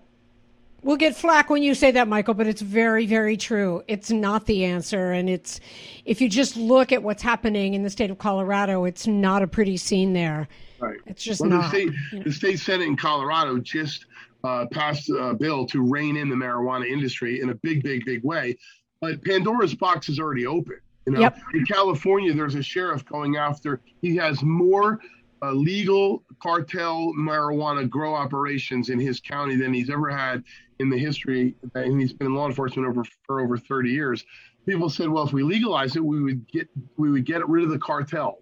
We'll 0.83 0.99
get 0.99 1.17
flack 1.17 1.49
when 1.49 1.63
you 1.63 1.75
say 1.75 1.93
that, 1.93 2.09
Michael, 2.09 2.35
but 2.35 2.47
it's 2.47 2.61
very, 2.61 3.07
very 3.07 3.39
true. 3.39 3.83
It's 3.89 4.11
not 4.11 4.45
the 4.45 4.67
answer. 4.67 5.13
And 5.13 5.31
it's, 5.31 5.59
if 6.05 6.21
you 6.21 6.29
just 6.29 6.59
look 6.59 6.93
at 6.93 7.03
what's 7.03 7.23
happening 7.23 7.73
in 7.73 7.83
the 7.83 7.89
state 7.89 8.11
of 8.11 8.19
Colorado, 8.19 8.85
it's 8.85 9.07
not 9.07 9.43
a 9.43 9.47
pretty 9.47 9.79
scene 9.79 10.13
there. 10.13 10.47
Right. 10.79 10.99
It's 11.07 11.25
just 11.25 11.41
well, 11.41 11.49
not. 11.49 11.63
The 11.63 11.69
state, 11.71 11.93
you 12.13 12.19
know. 12.19 12.25
the 12.25 12.33
state 12.33 12.59
Senate 12.61 12.87
in 12.87 12.97
Colorado 12.99 13.59
just 13.59 14.05
uh, 14.45 14.67
passed 14.71 15.09
a 15.09 15.33
bill 15.33 15.67
to 15.69 15.81
rein 15.81 16.19
in 16.19 16.29
the 16.29 16.37
marijuana 16.37 16.87
industry 16.87 17.41
in 17.41 17.49
a 17.49 17.55
big, 17.55 17.83
big, 17.83 18.05
big 18.05 18.23
way. 18.23 18.59
But 19.01 19.25
Pandora's 19.25 19.75
box 19.75 20.11
is 20.11 20.21
already 20.21 20.47
open. 20.47 20.81
You 21.07 21.13
know, 21.13 21.21
yep. 21.21 21.39
in 21.53 21.65
California, 21.67 22.33
there's 22.33 22.55
a 22.55 22.63
sheriff 22.63 23.05
going 23.05 23.37
after. 23.37 23.81
He 24.01 24.17
has 24.17 24.43
more 24.43 25.01
uh, 25.43 25.53
legal 25.53 26.23
cartel 26.43 27.13
marijuana 27.19 27.89
grow 27.89 28.15
operations 28.15 28.89
in 28.89 28.99
his 28.99 29.21
county 29.21 29.57
than 29.57 29.75
he's 29.75 29.91
ever 29.91 30.09
had 30.09 30.43
in 30.79 30.89
the 30.89 30.99
history, 30.99 31.55
and 31.75 32.01
he's 32.01 32.13
been 32.13 32.29
in 32.29 32.35
law 32.35 32.47
enforcement 32.47 32.89
over 32.89 33.05
for 33.27 33.41
over 33.41 33.59
30 33.59 33.91
years. 33.91 34.25
People 34.67 34.89
said, 34.89 35.09
well, 35.09 35.27
if 35.27 35.33
we 35.33 35.43
legalize 35.43 35.97
it, 35.97 36.05
we 36.05 36.23
would 36.23 36.49
get 36.49 36.69
we 36.97 37.11
would 37.11 37.27
get 37.27 37.47
rid 37.49 37.65
of 37.65 37.71
the 37.71 37.79
cartel. 37.79 38.39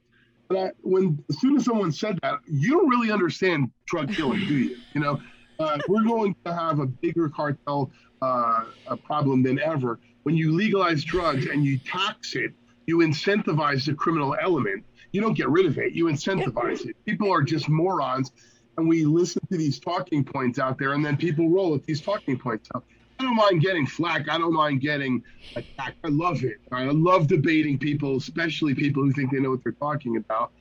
But 0.49 0.57
I, 0.57 0.71
when 0.83 1.23
as 1.29 1.41
soon 1.41 1.57
as 1.57 1.65
someone 1.65 1.91
said 1.91 2.19
that, 2.23 2.39
you 2.47 2.71
don't 2.71 2.89
really 2.89 3.11
understand 3.11 3.71
drug 3.87 4.13
killing, 4.13 4.41
do 4.41 4.55
you? 4.55 4.77
You 4.95 5.01
know, 5.01 5.21
uh, 5.59 5.79
we're 5.89 6.05
going 6.05 6.35
to 6.45 6.55
have 6.55 6.81
a 6.81 6.87
bigger 6.87 7.29
cartel 7.29 7.91
uh, 8.21 8.65
a 8.87 8.97
problem 8.97 9.43
than 9.43 9.59
ever. 9.61 9.99
When 10.23 10.37
you 10.37 10.53
legalize 10.53 11.05
drugs 11.05 11.47
and 11.47 11.65
you 11.65 11.79
tax 11.79 12.35
it, 12.35 12.53
you 12.87 12.99
incentivize 12.99 13.87
the 13.87 13.95
criminal 13.95 14.37
element. 14.41 14.85
You 15.13 15.21
don't 15.21 15.35
get 15.35 15.49
rid 15.49 15.67
of 15.67 15.79
it. 15.79 15.93
You 15.93 16.07
incentivize 16.07 16.87
it. 16.87 16.97
People 17.05 17.33
are 17.33 17.43
just 17.43 17.69
morons 17.69 18.33
and 18.77 18.89
we 18.89 19.05
listen 19.05 19.43
to 19.51 19.59
these 19.59 19.79
talking 19.79 20.25
points 20.25 20.59
out 20.59 20.79
there, 20.79 20.95
and 20.95 21.05
then 21.05 21.17
people 21.17 21.49
roll 21.49 21.73
with 21.73 21.85
these 21.85 22.01
talking 22.01 22.39
points. 22.39 22.69
So 22.73 22.83
I 23.19 23.25
don't 23.25 23.37
mind 23.37 23.61
getting 23.61 23.87
flack. 23.87 24.29
I 24.29 24.39
don't 24.39 24.55
mind 24.55 24.81
getting 24.81 25.23
attacked. 25.55 25.99
I 26.05 26.09
love 26.09 26.43
it. 26.43 26.57
I 26.73 26.85
love 26.85 27.27
debating 27.27 27.79
people, 27.79 28.17
especially 28.17 28.75
people 28.75 29.03
who 29.03 29.13
think 29.13 29.31
they 29.31 29.41
know 29.41 29.51
what 29.51 29.63
they're 29.63 29.73
talking 29.73 30.17
about. 30.17 30.53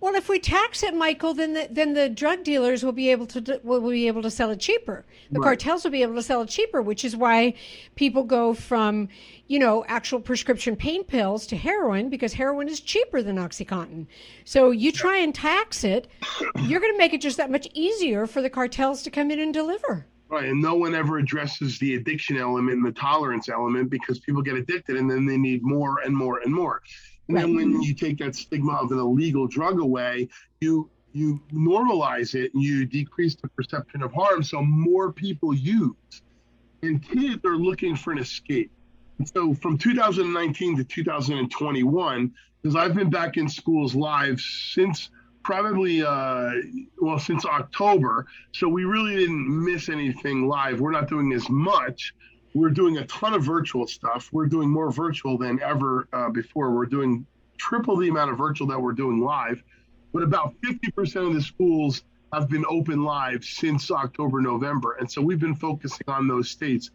Well, 0.00 0.14
if 0.14 0.28
we 0.28 0.38
tax 0.38 0.84
it, 0.84 0.94
Michael, 0.94 1.34
then 1.34 1.54
the, 1.54 1.68
then 1.70 1.94
the 1.94 2.08
drug 2.08 2.44
dealers 2.44 2.84
will 2.84 2.92
be 2.92 3.10
able 3.10 3.26
to 3.26 3.60
will 3.64 3.80
be 3.80 4.06
able 4.06 4.22
to 4.22 4.30
sell 4.30 4.50
it 4.50 4.60
cheaper. 4.60 5.04
The 5.32 5.40
right. 5.40 5.44
cartels 5.44 5.82
will 5.82 5.90
be 5.90 6.02
able 6.02 6.14
to 6.14 6.22
sell 6.22 6.40
it 6.42 6.48
cheaper, 6.48 6.80
which 6.80 7.04
is 7.04 7.16
why 7.16 7.54
people 7.96 8.22
go 8.22 8.54
from, 8.54 9.08
you 9.48 9.58
know, 9.58 9.84
actual 9.88 10.20
prescription 10.20 10.76
pain 10.76 11.02
pills 11.02 11.48
to 11.48 11.56
heroin 11.56 12.10
because 12.10 12.32
heroin 12.32 12.68
is 12.68 12.80
cheaper 12.80 13.22
than 13.22 13.36
OxyContin. 13.36 14.06
So 14.44 14.70
you 14.70 14.92
try 14.92 15.16
and 15.18 15.34
tax 15.34 15.82
it, 15.82 16.06
you're 16.60 16.80
going 16.80 16.92
to 16.92 16.98
make 16.98 17.12
it 17.12 17.20
just 17.20 17.36
that 17.38 17.50
much 17.50 17.66
easier 17.74 18.28
for 18.28 18.40
the 18.40 18.50
cartels 18.50 19.02
to 19.02 19.10
come 19.10 19.32
in 19.32 19.40
and 19.40 19.52
deliver. 19.52 20.06
Right, 20.30 20.44
and 20.44 20.60
no 20.60 20.74
one 20.74 20.94
ever 20.94 21.18
addresses 21.18 21.78
the 21.78 21.94
addiction 21.94 22.36
element 22.36 22.76
and 22.76 22.84
the 22.84 22.92
tolerance 22.92 23.48
element 23.48 23.88
because 23.88 24.18
people 24.20 24.42
get 24.42 24.56
addicted 24.56 24.96
and 24.96 25.10
then 25.10 25.24
they 25.24 25.38
need 25.38 25.62
more 25.62 26.00
and 26.04 26.14
more 26.14 26.40
and 26.40 26.52
more. 26.52 26.82
And 27.28 27.36
then 27.36 27.54
when 27.54 27.82
you 27.82 27.94
take 27.94 28.18
that 28.18 28.34
stigma 28.34 28.72
of 28.72 28.90
an 28.90 28.98
illegal 28.98 29.46
drug 29.46 29.80
away, 29.80 30.28
you 30.60 30.90
you 31.12 31.40
normalize 31.52 32.34
it 32.34 32.52
and 32.54 32.62
you 32.62 32.84
decrease 32.84 33.34
the 33.34 33.48
perception 33.48 34.02
of 34.02 34.12
harm 34.12 34.42
so 34.42 34.62
more 34.62 35.12
people 35.12 35.54
use. 35.54 35.94
And 36.82 37.02
kids 37.02 37.44
are 37.44 37.56
looking 37.56 37.96
for 37.96 38.12
an 38.12 38.18
escape. 38.18 38.70
And 39.18 39.28
so 39.28 39.52
from 39.54 39.78
2019 39.78 40.76
to 40.76 40.84
2021, 40.84 42.32
because 42.62 42.76
I've 42.76 42.94
been 42.94 43.10
back 43.10 43.36
in 43.36 43.48
schools 43.48 43.94
live 43.94 44.40
since 44.40 45.10
probably 45.42 46.02
uh, 46.02 46.50
well 47.00 47.18
since 47.18 47.44
October, 47.44 48.26
so 48.52 48.68
we 48.68 48.84
really 48.84 49.16
didn't 49.16 49.64
miss 49.64 49.88
anything 49.88 50.46
live. 50.46 50.80
We're 50.80 50.92
not 50.92 51.08
doing 51.08 51.32
as 51.32 51.48
much, 51.48 52.14
we're 52.58 52.70
doing 52.70 52.98
a 52.98 53.06
ton 53.06 53.34
of 53.34 53.44
virtual 53.44 53.86
stuff. 53.86 54.30
We're 54.32 54.46
doing 54.46 54.68
more 54.68 54.90
virtual 54.90 55.38
than 55.38 55.62
ever 55.62 56.08
uh, 56.12 56.28
before. 56.30 56.72
We're 56.74 56.86
doing 56.86 57.24
triple 57.56 57.96
the 57.96 58.08
amount 58.08 58.32
of 58.32 58.38
virtual 58.38 58.66
that 58.68 58.80
we're 58.80 58.92
doing 58.92 59.20
live. 59.20 59.62
But 60.12 60.22
about 60.22 60.54
50% 60.64 61.28
of 61.28 61.34
the 61.34 61.42
schools 61.42 62.02
have 62.32 62.48
been 62.48 62.64
open 62.68 63.04
live 63.04 63.44
since 63.44 63.90
October, 63.90 64.40
November. 64.40 64.96
And 64.98 65.10
so 65.10 65.22
we've 65.22 65.38
been 65.38 65.54
focusing 65.54 66.08
on 66.08 66.26
those 66.26 66.50
states 66.50 66.90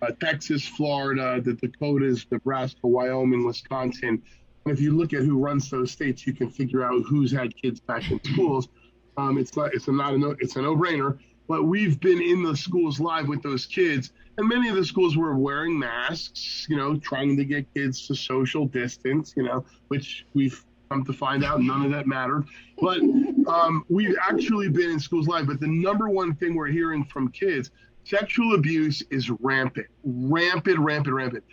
uh, 0.00 0.12
Texas, 0.20 0.64
Florida, 0.64 1.40
the 1.40 1.54
Dakotas, 1.54 2.24
Nebraska, 2.30 2.86
Wyoming, 2.86 3.44
Wisconsin. 3.44 4.22
And 4.64 4.72
if 4.72 4.80
you 4.80 4.96
look 4.96 5.12
at 5.12 5.22
who 5.22 5.38
runs 5.38 5.68
those 5.68 5.90
states, 5.90 6.24
you 6.24 6.32
can 6.32 6.50
figure 6.50 6.84
out 6.84 7.02
who's 7.08 7.32
had 7.32 7.56
kids 7.56 7.80
back 7.80 8.08
in 8.12 8.22
schools. 8.22 8.68
Um, 9.16 9.38
it's 9.38 9.56
not, 9.56 9.74
it's 9.74 9.88
a 9.88 9.92
not 9.92 10.14
a 10.14 10.18
no, 10.18 10.36
it's 10.38 10.54
a 10.54 10.62
no 10.62 10.76
brainer. 10.76 11.18
But 11.48 11.64
we've 11.64 11.98
been 11.98 12.20
in 12.20 12.42
the 12.42 12.56
schools 12.56 13.00
live 13.00 13.26
with 13.26 13.42
those 13.42 13.66
kids 13.66 14.12
and 14.38 14.48
many 14.48 14.68
of 14.68 14.76
the 14.76 14.84
schools 14.84 15.16
were 15.16 15.36
wearing 15.36 15.76
masks, 15.76 16.66
you 16.70 16.76
know, 16.76 16.96
trying 16.96 17.36
to 17.36 17.44
get 17.44 17.66
kids 17.74 18.06
to 18.06 18.14
social 18.14 18.66
distance, 18.66 19.34
you 19.36 19.42
know, 19.42 19.64
which 19.88 20.26
we've 20.32 20.64
come 20.88 21.04
to 21.04 21.12
find 21.12 21.44
out 21.44 21.60
none 21.60 21.84
of 21.84 21.90
that 21.90 22.06
mattered. 22.06 22.46
But 22.80 23.00
um, 23.48 23.84
we've 23.88 24.16
actually 24.22 24.68
been 24.68 24.90
in 24.90 25.00
schools 25.00 25.26
live. 25.26 25.48
But 25.48 25.58
the 25.58 25.66
number 25.66 26.08
one 26.08 26.36
thing 26.36 26.54
we're 26.54 26.68
hearing 26.68 27.04
from 27.04 27.32
kids 27.32 27.72
sexual 28.04 28.54
abuse 28.54 29.02
is 29.10 29.28
rampant, 29.28 29.88
rampant, 30.04 30.78
rampant, 30.78 31.14
rampant. 31.14 31.44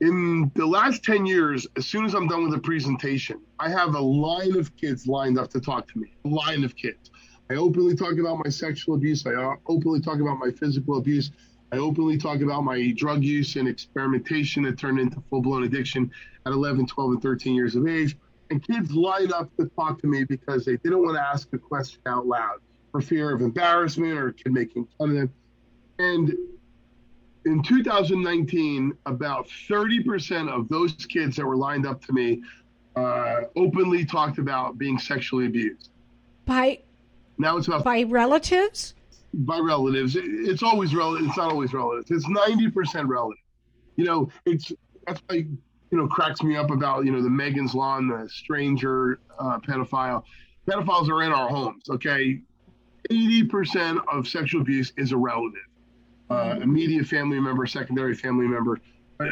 In 0.00 0.50
the 0.54 0.66
last 0.66 1.04
10 1.04 1.24
years, 1.26 1.66
as 1.76 1.86
soon 1.86 2.06
as 2.06 2.14
I'm 2.14 2.26
done 2.26 2.44
with 2.44 2.58
a 2.58 2.60
presentation, 2.60 3.40
I 3.58 3.68
have 3.68 3.94
a 3.94 4.00
line 4.00 4.56
of 4.56 4.74
kids 4.76 5.06
lined 5.06 5.38
up 5.38 5.50
to 5.50 5.60
talk 5.60 5.86
to 5.92 5.98
me, 5.98 6.14
a 6.24 6.28
line 6.28 6.64
of 6.64 6.74
kids. 6.74 7.10
I 7.50 7.54
openly 7.54 7.94
talk 7.94 8.18
about 8.18 8.42
my 8.44 8.50
sexual 8.50 8.96
abuse. 8.96 9.26
I 9.26 9.56
openly 9.66 10.00
talk 10.00 10.20
about 10.20 10.38
my 10.38 10.50
physical 10.50 10.98
abuse. 10.98 11.30
I 11.72 11.78
openly 11.78 12.18
talk 12.18 12.40
about 12.40 12.64
my 12.64 12.92
drug 12.96 13.22
use 13.22 13.56
and 13.56 13.68
experimentation 13.68 14.62
that 14.64 14.78
turned 14.78 14.98
into 14.98 15.22
full 15.30 15.42
blown 15.42 15.64
addiction 15.64 16.10
at 16.44 16.52
11, 16.52 16.86
12, 16.86 17.10
and 17.12 17.22
13 17.22 17.54
years 17.54 17.76
of 17.76 17.86
age. 17.86 18.16
And 18.50 18.62
kids 18.62 18.92
line 18.92 19.32
up 19.32 19.54
to 19.56 19.66
talk 19.76 20.00
to 20.02 20.06
me 20.06 20.24
because 20.24 20.64
they 20.64 20.76
didn't 20.76 21.02
want 21.02 21.16
to 21.16 21.22
ask 21.22 21.48
a 21.52 21.58
question 21.58 22.00
out 22.06 22.26
loud 22.26 22.60
for 22.92 23.00
fear 23.00 23.32
of 23.32 23.42
embarrassment 23.42 24.16
or 24.18 24.32
kid 24.32 24.52
making 24.52 24.86
fun 24.98 25.10
of 25.10 25.16
them. 25.16 25.32
And 25.98 26.34
in 27.44 27.62
2019, 27.62 28.92
about 29.06 29.48
30% 29.68 30.48
of 30.48 30.68
those 30.68 30.92
kids 31.06 31.36
that 31.36 31.46
were 31.46 31.56
lined 31.56 31.86
up 31.86 32.04
to 32.04 32.12
me 32.12 32.42
uh, 32.94 33.42
openly 33.56 34.04
talked 34.04 34.38
about 34.38 34.78
being 34.78 34.98
sexually 34.98 35.46
abused. 35.46 35.90
By 36.44 36.80
now 37.38 37.56
it's 37.56 37.66
about 37.66 37.84
by 37.84 38.02
relatives 38.02 38.94
by 39.36 39.58
relatives. 39.58 40.16
It's 40.18 40.62
always 40.62 40.94
relative. 40.94 41.28
It's 41.28 41.36
not 41.36 41.50
always 41.50 41.74
relatives. 41.74 42.10
It's 42.10 42.28
ninety 42.28 42.70
percent 42.70 43.08
relative. 43.08 43.42
You 43.96 44.04
know, 44.04 44.30
it's 44.44 44.72
that's 45.06 45.20
why 45.28 45.36
you 45.36 45.98
know 45.98 46.06
cracks 46.06 46.42
me 46.42 46.56
up 46.56 46.70
about 46.70 47.04
you 47.04 47.12
know 47.12 47.22
the 47.22 47.30
Megan's 47.30 47.74
Law 47.74 47.98
and 47.98 48.10
the 48.10 48.28
stranger 48.28 49.20
uh, 49.38 49.58
pedophile. 49.58 50.22
Pedophiles 50.66 51.08
are 51.08 51.22
in 51.22 51.32
our 51.32 51.48
homes. 51.48 51.84
Okay, 51.90 52.40
eighty 53.10 53.44
percent 53.44 54.00
of 54.10 54.26
sexual 54.26 54.62
abuse 54.62 54.92
is 54.96 55.12
a 55.12 55.16
relative, 55.16 55.60
uh, 56.30 56.58
immediate 56.62 57.06
family 57.06 57.38
member, 57.38 57.66
secondary 57.66 58.14
family 58.14 58.46
member. 58.46 58.80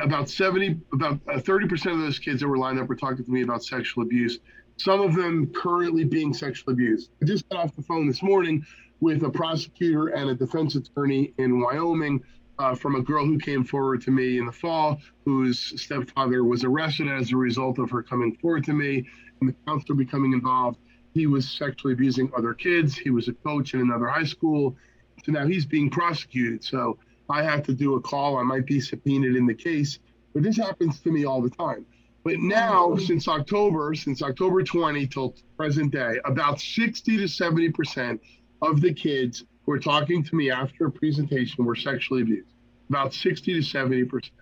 About 0.03 0.29
seventy, 0.29 0.81
about 0.93 1.21
uh, 1.29 1.39
thirty 1.39 1.67
percent 1.67 1.95
of 1.97 2.01
those 2.01 2.19
kids 2.19 2.41
that 2.41 2.49
were 2.49 2.59
lined 2.59 2.79
up 2.79 2.89
were 2.89 2.97
talking 2.97 3.25
to 3.25 3.31
me 3.31 3.43
about 3.43 3.65
sexual 3.65 4.05
abuse. 4.05 4.39
Some 4.77 5.01
of 5.01 5.15
them 5.15 5.53
currently 5.53 6.05
being 6.05 6.35
sexually 6.35 6.75
abused. 6.75 7.11
I 7.23 7.27
just 7.27 7.49
got 7.49 7.65
off 7.65 7.77
the 7.77 7.83
phone 7.83 8.07
this 8.07 8.23
morning 8.23 8.67
with 9.01 9.23
a 9.23 9.31
prosecutor 9.31 10.09
and 10.09 10.31
a 10.31 10.35
defense 10.35 10.75
attorney 10.75 11.33
in 11.39 11.61
Wyoming 11.61 12.23
uh, 12.59 12.75
from 12.75 12.95
a 12.97 13.03
girl 13.03 13.25
who 13.25 13.39
came 13.39 13.65
forward 13.65 14.01
to 14.03 14.11
me 14.11 14.39
in 14.39 14.47
the 14.47 14.53
fall, 14.53 15.01
whose 15.25 15.81
stepfather 15.81 16.45
was 16.45 16.65
arrested 16.65 17.09
as 17.09 17.33
a 17.33 17.37
result 17.37 17.79
of 17.79 17.91
her 17.91 18.03
coming 18.03 18.35
forward 18.37 18.65
to 18.65 18.73
me 18.73 19.07
and 19.41 19.49
the 19.49 19.55
counselor 19.67 19.97
becoming 19.97 20.33
involved. 20.33 20.79
He 21.13 21.27
was 21.27 21.49
sexually 21.49 21.93
abusing 21.93 22.31
other 22.37 22.55
kids. 22.55 22.97
He 22.97 23.11
was 23.11 23.29
a 23.29 23.33
coach 23.33 23.75
in 23.75 23.81
another 23.81 24.07
high 24.07 24.25
school. 24.25 24.77
So 25.25 25.33
now 25.33 25.47
he's 25.47 25.67
being 25.67 25.91
prosecuted. 25.91 26.65
So 26.65 26.99
I 27.31 27.43
have 27.43 27.63
to 27.65 27.75
do 27.75 27.95
a 27.95 28.01
call. 28.01 28.37
I 28.37 28.43
might 28.43 28.67
be 28.67 28.81
subpoenaed 28.81 29.37
in 29.37 29.47
the 29.47 29.55
case, 29.55 29.99
but 30.33 30.43
this 30.43 30.57
happens 30.57 31.01
to 31.01 31.13
me 31.13 31.25
all 31.25 31.41
the 31.41 31.51
time. 31.51 31.87
But 32.25 32.35
mm-hmm. 32.35 32.49
now, 32.49 32.97
since 32.97 33.29
October, 33.29 33.95
since 33.95 34.23
October 34.23 34.63
20 34.63 35.07
till 35.07 35.35
present 35.57 35.93
day, 35.93 36.19
about 36.25 36.59
60 36.59 37.19
to 37.19 37.29
70 37.29 37.71
percent 37.71 38.21
of 38.63 38.81
the 38.81 38.93
kids 38.93 39.45
who 39.65 39.73
are 39.73 39.79
talking 39.79 40.25
to 40.25 40.35
me 40.35 40.51
after 40.51 40.87
a 40.87 40.91
presentation 40.91 41.65
were 41.65 41.77
sexually 41.77 42.23
abused, 42.23 42.49
about 42.89 43.15
60 43.15 43.55
to 43.55 43.63
70 43.63 44.05
percent. 44.05 44.35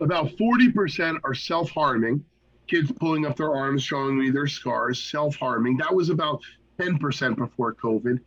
About 0.00 0.36
40 0.36 0.72
percent 0.72 1.18
are 1.24 1.34
self-harming, 1.34 2.24
kids 2.66 2.90
pulling 2.92 3.24
up 3.24 3.36
their 3.36 3.54
arms, 3.54 3.82
showing 3.82 4.18
me 4.18 4.30
their 4.30 4.48
scars, 4.48 5.02
self-harming. 5.02 5.76
That 5.76 5.94
was 5.94 6.10
about 6.10 6.40
10 6.80 6.98
percent 6.98 7.36
before 7.36 7.74
COVID, 7.74 8.18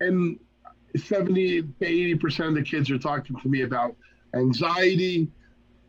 and 0.00 0.38
70 0.96 1.62
to 1.62 1.68
80% 1.80 2.48
of 2.48 2.54
the 2.54 2.62
kids 2.62 2.90
are 2.90 2.98
talking 2.98 3.36
to 3.40 3.48
me 3.48 3.62
about 3.62 3.96
anxiety, 4.34 5.28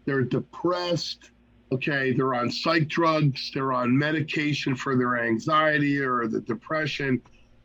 they're 0.06 0.24
depressed, 0.24 1.32
okay, 1.71 2.13
they're 2.13 2.33
on 2.33 2.51
psych 2.51 2.88
drugs, 2.88 3.51
they're 3.53 3.73
on 3.73 3.97
medication 3.97 4.75
for 4.75 4.95
their 4.95 5.23
anxiety 5.23 5.99
or 5.99 6.27
the 6.27 6.41
depression. 6.41 7.21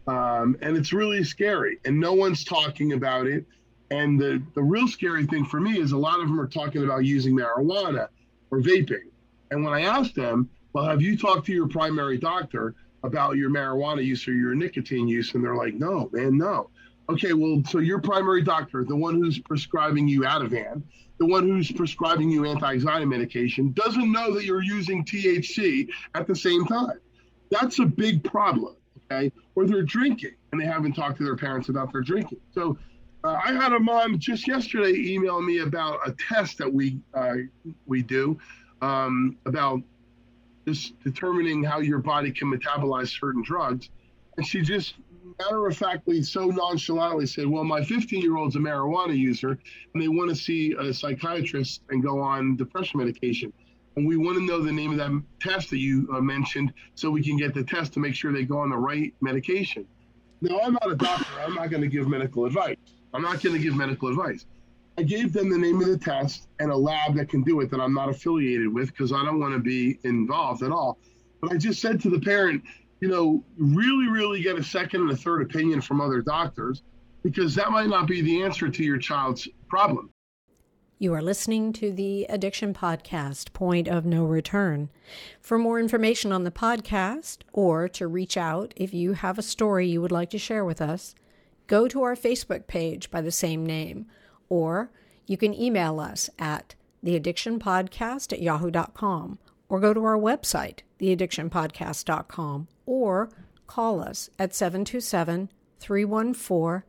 Um, 0.06 0.56
and 0.60 0.76
it's 0.76 0.92
really 0.92 1.24
scary, 1.24 1.78
and 1.84 1.98
no 1.98 2.12
one's 2.12 2.44
talking 2.44 2.92
about 2.92 3.26
it. 3.26 3.46
And 3.90 4.20
the, 4.20 4.42
the 4.54 4.62
real 4.62 4.88
scary 4.88 5.26
thing 5.26 5.44
for 5.44 5.60
me 5.60 5.78
is 5.78 5.92
a 5.92 5.96
lot 5.96 6.20
of 6.20 6.28
them 6.28 6.40
are 6.40 6.46
talking 6.46 6.84
about 6.84 7.04
using 7.04 7.36
marijuana 7.36 8.08
or 8.50 8.60
vaping. 8.60 9.10
And 9.50 9.64
when 9.64 9.72
I 9.72 9.82
ask 9.82 10.14
them, 10.14 10.50
well, 10.72 10.84
have 10.84 11.00
you 11.00 11.16
talked 11.16 11.46
to 11.46 11.52
your 11.52 11.68
primary 11.68 12.18
doctor 12.18 12.74
about 13.04 13.36
your 13.36 13.50
marijuana 13.50 14.04
use 14.04 14.26
or 14.26 14.32
your 14.32 14.54
nicotine 14.54 15.06
use? 15.06 15.34
And 15.34 15.44
they're 15.44 15.56
like, 15.56 15.74
no, 15.74 16.10
man, 16.12 16.36
no. 16.36 16.70
Okay, 17.10 17.32
well, 17.34 17.62
so 17.68 17.78
your 17.78 18.00
primary 18.00 18.42
doctor, 18.42 18.84
the 18.84 18.96
one 18.96 19.14
who's 19.14 19.38
prescribing 19.38 20.08
you 20.08 20.22
Ativan, 20.22 20.82
the 21.18 21.26
one 21.26 21.46
who's 21.46 21.70
prescribing 21.70 22.30
you 22.30 22.46
anti-anxiety 22.46 23.04
medication, 23.04 23.72
doesn't 23.72 24.10
know 24.10 24.34
that 24.34 24.44
you're 24.44 24.62
using 24.62 25.04
THC 25.04 25.88
at 26.14 26.26
the 26.26 26.34
same 26.34 26.64
time. 26.64 26.98
That's 27.50 27.78
a 27.78 27.86
big 27.86 28.24
problem. 28.24 28.76
Okay, 29.10 29.30
or 29.54 29.66
they're 29.66 29.82
drinking 29.82 30.34
and 30.50 30.60
they 30.60 30.64
haven't 30.64 30.94
talked 30.94 31.18
to 31.18 31.24
their 31.24 31.36
parents 31.36 31.68
about 31.68 31.92
their 31.92 32.00
drinking. 32.00 32.40
So 32.52 32.78
uh, 33.22 33.38
I 33.44 33.52
had 33.52 33.72
a 33.72 33.78
mom 33.78 34.18
just 34.18 34.48
yesterday 34.48 34.94
email 34.94 35.42
me 35.42 35.58
about 35.58 35.98
a 36.06 36.14
test 36.28 36.58
that 36.58 36.72
we 36.72 37.00
uh, 37.12 37.34
we 37.86 38.02
do 38.02 38.38
um, 38.80 39.36
about 39.46 39.80
just 40.66 40.98
determining 41.00 41.62
how 41.62 41.80
your 41.80 41.98
body 41.98 42.30
can 42.30 42.50
metabolize 42.50 43.08
certain 43.20 43.42
drugs, 43.42 43.90
and 44.36 44.46
she 44.46 44.62
just 44.62 44.94
matter 45.38 45.66
of 45.66 45.76
factly, 45.76 46.22
so 46.22 46.46
nonchalantly 46.46 47.26
said, 47.26 47.46
Well, 47.46 47.64
my 47.64 47.82
15 47.84 48.20
year 48.20 48.36
old's 48.36 48.56
a 48.56 48.58
marijuana 48.58 49.16
user 49.16 49.58
and 49.94 50.02
they 50.02 50.08
want 50.08 50.30
to 50.30 50.36
see 50.36 50.74
a 50.78 50.92
psychiatrist 50.92 51.82
and 51.90 52.02
go 52.02 52.20
on 52.20 52.56
depression 52.56 53.00
medication. 53.00 53.52
And 53.96 54.06
we 54.06 54.16
want 54.16 54.38
to 54.38 54.44
know 54.44 54.60
the 54.60 54.72
name 54.72 54.90
of 54.90 54.98
that 54.98 55.22
test 55.40 55.70
that 55.70 55.78
you 55.78 56.08
uh, 56.12 56.20
mentioned 56.20 56.72
so 56.94 57.10
we 57.10 57.22
can 57.22 57.36
get 57.36 57.54
the 57.54 57.62
test 57.62 57.92
to 57.94 58.00
make 58.00 58.14
sure 58.14 58.32
they 58.32 58.44
go 58.44 58.58
on 58.58 58.70
the 58.70 58.76
right 58.76 59.14
medication. 59.20 59.86
Now, 60.40 60.60
I'm 60.60 60.72
not 60.72 60.90
a 60.90 60.96
doctor. 60.96 61.40
I'm 61.40 61.54
not 61.54 61.70
going 61.70 61.82
to 61.82 61.88
give 61.88 62.08
medical 62.08 62.44
advice. 62.44 62.76
I'm 63.14 63.22
not 63.22 63.40
going 63.40 63.54
to 63.54 63.62
give 63.62 63.76
medical 63.76 64.08
advice. 64.08 64.46
I 64.98 65.02
gave 65.02 65.32
them 65.32 65.48
the 65.48 65.58
name 65.58 65.80
of 65.80 65.86
the 65.86 65.98
test 65.98 66.48
and 66.60 66.70
a 66.70 66.76
lab 66.76 67.14
that 67.16 67.28
can 67.28 67.42
do 67.42 67.60
it 67.60 67.70
that 67.70 67.80
I'm 67.80 67.94
not 67.94 68.08
affiliated 68.08 68.72
with 68.72 68.88
because 68.88 69.12
I 69.12 69.24
don't 69.24 69.40
want 69.40 69.54
to 69.54 69.60
be 69.60 69.98
involved 70.04 70.62
at 70.62 70.70
all. 70.70 70.98
But 71.40 71.52
I 71.52 71.56
just 71.56 71.80
said 71.80 72.00
to 72.02 72.10
the 72.10 72.20
parent, 72.20 72.62
you 73.04 73.10
know, 73.10 73.44
really, 73.58 74.08
really 74.08 74.40
get 74.40 74.58
a 74.58 74.62
second 74.62 75.02
and 75.02 75.10
a 75.10 75.16
third 75.16 75.42
opinion 75.42 75.82
from 75.82 76.00
other 76.00 76.22
doctors 76.22 76.80
because 77.22 77.54
that 77.54 77.70
might 77.70 77.90
not 77.90 78.06
be 78.06 78.22
the 78.22 78.42
answer 78.42 78.70
to 78.70 78.82
your 78.82 78.96
child's 78.96 79.46
problem. 79.68 80.08
You 80.98 81.12
are 81.12 81.20
listening 81.20 81.74
to 81.74 81.92
the 81.92 82.24
Addiction 82.30 82.72
Podcast, 82.72 83.52
Point 83.52 83.88
of 83.88 84.06
No 84.06 84.24
Return. 84.24 84.88
For 85.38 85.58
more 85.58 85.78
information 85.78 86.32
on 86.32 86.44
the 86.44 86.50
podcast 86.50 87.40
or 87.52 87.90
to 87.90 88.06
reach 88.06 88.38
out 88.38 88.72
if 88.74 88.94
you 88.94 89.12
have 89.12 89.38
a 89.38 89.42
story 89.42 89.86
you 89.86 90.00
would 90.00 90.10
like 90.10 90.30
to 90.30 90.38
share 90.38 90.64
with 90.64 90.80
us, 90.80 91.14
go 91.66 91.86
to 91.88 92.02
our 92.04 92.16
Facebook 92.16 92.66
page 92.66 93.10
by 93.10 93.20
the 93.20 93.30
same 93.30 93.66
name, 93.66 94.06
or 94.48 94.90
you 95.26 95.36
can 95.36 95.52
email 95.52 96.00
us 96.00 96.30
at 96.38 96.74
theaddictionpodcast 97.04 98.32
at 98.32 98.40
yahoo.com 98.40 99.38
or 99.68 99.78
go 99.78 99.92
to 99.92 100.04
our 100.04 100.16
website, 100.16 100.78
theaddictionpodcast.com, 101.00 102.68
or 102.86 103.30
call 103.66 104.00
us 104.00 104.30
at 104.38 104.54
727 104.54 105.50
314 105.78 106.82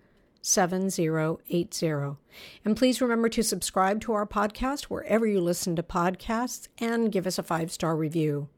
7080. 0.46 2.18
And 2.64 2.78
please 2.78 3.02
remember 3.02 3.30
to 3.30 3.42
subscribe 3.42 4.00
to 4.02 4.14
our 4.14 4.28
podcast 4.28 4.84
wherever 4.84 5.26
you 5.26 5.42
listen 5.42 5.76
to 5.76 5.84
podcasts 5.84 6.68
and 6.78 7.12
give 7.12 7.26
us 7.26 7.40
a 7.40 7.44
five 7.44 7.72
star 7.72 7.96
review. 7.96 8.50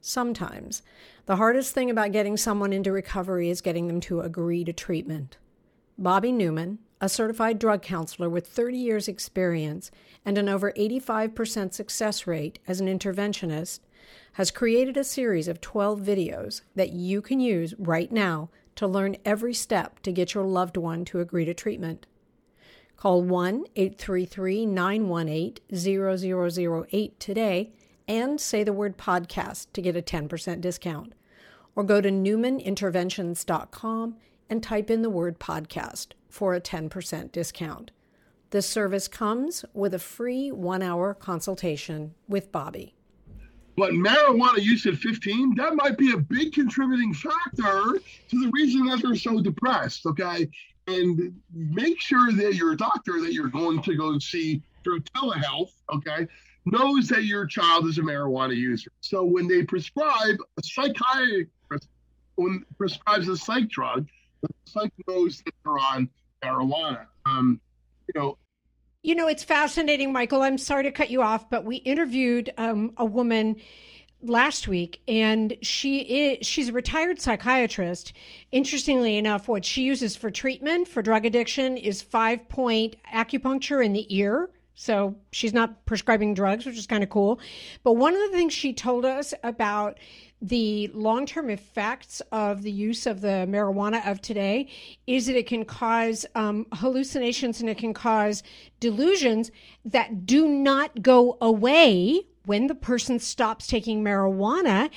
Sometimes, 0.00 0.82
the 1.26 1.36
hardest 1.36 1.72
thing 1.72 1.90
about 1.90 2.12
getting 2.12 2.36
someone 2.36 2.72
into 2.72 2.92
recovery 2.92 3.50
is 3.50 3.60
getting 3.60 3.88
them 3.88 4.00
to 4.02 4.20
agree 4.20 4.62
to 4.64 4.72
treatment. 4.72 5.38
Bobby 5.98 6.30
Newman, 6.30 6.78
a 7.00 7.08
certified 7.08 7.58
drug 7.58 7.82
counselor 7.82 8.28
with 8.28 8.46
30 8.46 8.76
years' 8.78 9.08
experience 9.08 9.90
and 10.24 10.38
an 10.38 10.48
over 10.48 10.72
85% 10.72 11.72
success 11.72 12.26
rate 12.26 12.58
as 12.68 12.80
an 12.80 12.86
interventionist, 12.86 13.80
has 14.34 14.50
created 14.50 14.96
a 14.96 15.04
series 15.04 15.48
of 15.48 15.60
12 15.60 16.00
videos 16.00 16.62
that 16.74 16.90
you 16.90 17.22
can 17.22 17.40
use 17.40 17.74
right 17.78 18.10
now 18.10 18.50
to 18.74 18.86
learn 18.86 19.16
every 19.24 19.54
step 19.54 20.00
to 20.00 20.12
get 20.12 20.34
your 20.34 20.44
loved 20.44 20.76
one 20.76 21.04
to 21.04 21.20
agree 21.20 21.44
to 21.44 21.54
treatment. 21.54 22.06
Call 22.96 23.22
1 23.22 23.66
833 23.76 24.66
918 24.66 26.84
0008 26.92 27.20
today 27.20 27.72
and 28.08 28.40
say 28.40 28.64
the 28.64 28.72
word 28.72 28.98
podcast 28.98 29.68
to 29.72 29.80
get 29.80 29.96
a 29.96 30.02
10% 30.02 30.60
discount. 30.60 31.12
Or 31.76 31.84
go 31.84 32.00
to 32.00 32.10
newmaninterventions.com 32.10 34.16
and 34.50 34.62
type 34.62 34.90
in 34.90 35.02
the 35.02 35.10
word 35.10 35.38
podcast 35.38 36.08
for 36.28 36.54
a 36.54 36.60
10% 36.60 37.30
discount. 37.30 37.92
This 38.50 38.68
service 38.68 39.08
comes 39.08 39.64
with 39.72 39.94
a 39.94 39.98
free 39.98 40.50
one 40.50 40.82
hour 40.82 41.14
consultation 41.14 42.14
with 42.28 42.52
Bobby. 42.52 42.94
But 43.76 43.92
marijuana 43.92 44.62
use 44.62 44.86
at 44.86 44.96
15, 44.96 45.56
that 45.56 45.74
might 45.74 45.98
be 45.98 46.12
a 46.12 46.16
big 46.16 46.52
contributing 46.52 47.12
factor 47.12 47.98
to 48.28 48.40
the 48.40 48.50
reason 48.52 48.86
that 48.86 49.02
they're 49.02 49.16
so 49.16 49.40
depressed. 49.40 50.06
Okay. 50.06 50.48
And 50.86 51.34
make 51.52 52.00
sure 52.00 52.30
that 52.32 52.54
your 52.54 52.76
doctor 52.76 53.20
that 53.22 53.32
you're 53.32 53.48
going 53.48 53.82
to 53.82 53.96
go 53.96 54.18
see 54.18 54.62
through 54.84 55.00
telehealth, 55.00 55.72
okay, 55.92 56.28
knows 56.66 57.08
that 57.08 57.24
your 57.24 57.46
child 57.46 57.86
is 57.86 57.98
a 57.98 58.02
marijuana 58.02 58.54
user. 58.54 58.90
So 59.00 59.24
when 59.24 59.48
they 59.48 59.62
prescribe 59.62 60.36
a 60.58 60.62
psychiatrist, 60.62 61.88
when 62.36 62.64
prescribes 62.76 63.28
a 63.28 63.36
psych 63.36 63.68
drug, 63.68 64.06
the 64.42 64.48
psych 64.66 64.92
knows 65.08 65.42
that 65.42 65.54
they're 65.64 65.78
on 65.78 66.08
marijuana. 66.44 67.06
Um, 67.26 67.60
you 68.14 68.20
know, 68.20 68.38
you 69.04 69.14
know, 69.14 69.28
it's 69.28 69.44
fascinating, 69.44 70.12
Michael. 70.12 70.40
I'm 70.40 70.56
sorry 70.56 70.84
to 70.84 70.90
cut 70.90 71.10
you 71.10 71.20
off, 71.20 71.50
but 71.50 71.64
we 71.64 71.76
interviewed 71.76 72.50
um, 72.56 72.94
a 72.96 73.04
woman 73.04 73.56
last 74.22 74.66
week 74.66 75.02
and 75.06 75.54
she 75.60 75.98
is 75.98 76.46
she's 76.46 76.70
a 76.70 76.72
retired 76.72 77.20
psychiatrist. 77.20 78.14
Interestingly 78.50 79.18
enough 79.18 79.46
what 79.46 79.62
she 79.62 79.82
uses 79.82 80.16
for 80.16 80.30
treatment 80.30 80.88
for 80.88 81.02
drug 81.02 81.26
addiction 81.26 81.76
is 81.76 82.00
five 82.00 82.48
point 82.48 82.96
acupuncture 83.12 83.84
in 83.84 83.92
the 83.92 84.06
ear. 84.16 84.48
So 84.74 85.14
she's 85.30 85.52
not 85.52 85.84
prescribing 85.84 86.32
drugs 86.32 86.64
which 86.64 86.78
is 86.78 86.86
kind 86.86 87.04
of 87.04 87.10
cool. 87.10 87.38
But 87.82 87.92
one 87.92 88.14
of 88.14 88.22
the 88.22 88.34
things 88.34 88.54
she 88.54 88.72
told 88.72 89.04
us 89.04 89.34
about 89.42 89.98
the 90.42 90.90
long 90.92 91.26
term 91.26 91.48
effects 91.48 92.20
of 92.32 92.62
the 92.62 92.70
use 92.70 93.06
of 93.06 93.20
the 93.20 93.46
marijuana 93.48 94.06
of 94.08 94.20
today 94.20 94.68
is 95.06 95.26
that 95.26 95.36
it 95.36 95.46
can 95.46 95.64
cause 95.64 96.26
um, 96.34 96.66
hallucinations 96.72 97.60
and 97.60 97.70
it 97.70 97.78
can 97.78 97.94
cause 97.94 98.42
delusions 98.80 99.50
that 99.84 100.26
do 100.26 100.46
not 100.46 101.02
go 101.02 101.38
away 101.40 102.26
when 102.46 102.66
the 102.66 102.74
person 102.74 103.18
stops 103.18 103.66
taking 103.66 104.04
marijuana 104.04 104.90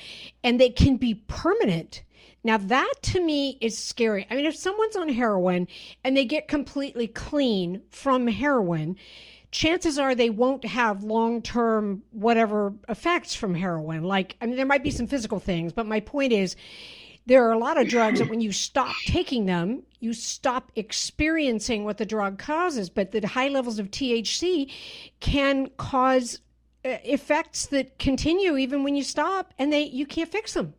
and 0.44 0.60
they 0.60 0.70
can 0.70 0.96
be 0.96 1.14
permanent. 1.14 2.02
Now, 2.44 2.56
that 2.58 2.94
to 3.02 3.20
me 3.24 3.58
is 3.60 3.76
scary. 3.76 4.26
I 4.30 4.36
mean, 4.36 4.46
if 4.46 4.54
someone's 4.56 4.96
on 4.96 5.08
heroin 5.08 5.66
and 6.04 6.16
they 6.16 6.24
get 6.24 6.46
completely 6.46 7.06
clean 7.08 7.82
from 7.90 8.26
heroin, 8.26 8.96
chances 9.50 9.98
are 9.98 10.14
they 10.14 10.30
won't 10.30 10.64
have 10.64 11.02
long 11.02 11.42
term 11.42 12.02
whatever 12.10 12.74
effects 12.88 13.34
from 13.34 13.54
heroin. 13.54 14.04
Like, 14.04 14.36
I 14.40 14.46
mean, 14.46 14.56
there 14.56 14.66
might 14.66 14.82
be 14.82 14.90
some 14.90 15.06
physical 15.06 15.40
things, 15.40 15.72
but 15.72 15.86
my 15.86 16.00
point 16.00 16.32
is 16.32 16.56
there 17.26 17.46
are 17.46 17.52
a 17.52 17.58
lot 17.58 17.78
of 17.78 17.88
drugs 17.88 18.20
that 18.20 18.30
when 18.30 18.40
you 18.40 18.52
stop 18.52 18.94
taking 19.06 19.46
them, 19.46 19.82
you 20.00 20.12
stop 20.12 20.72
experiencing 20.76 21.84
what 21.84 21.98
the 21.98 22.06
drug 22.06 22.38
causes. 22.38 22.88
But 22.88 23.12
the 23.12 23.26
high 23.26 23.48
levels 23.48 23.78
of 23.78 23.90
THC 23.90 24.70
can 25.20 25.68
cause 25.76 26.40
uh, 26.84 26.96
effects 27.04 27.66
that 27.66 27.98
continue 27.98 28.56
even 28.56 28.82
when 28.82 28.94
you 28.94 29.02
stop 29.02 29.52
and 29.58 29.72
they 29.72 29.82
you 29.82 30.06
can't 30.06 30.30
fix 30.30 30.54
them. 30.54 30.74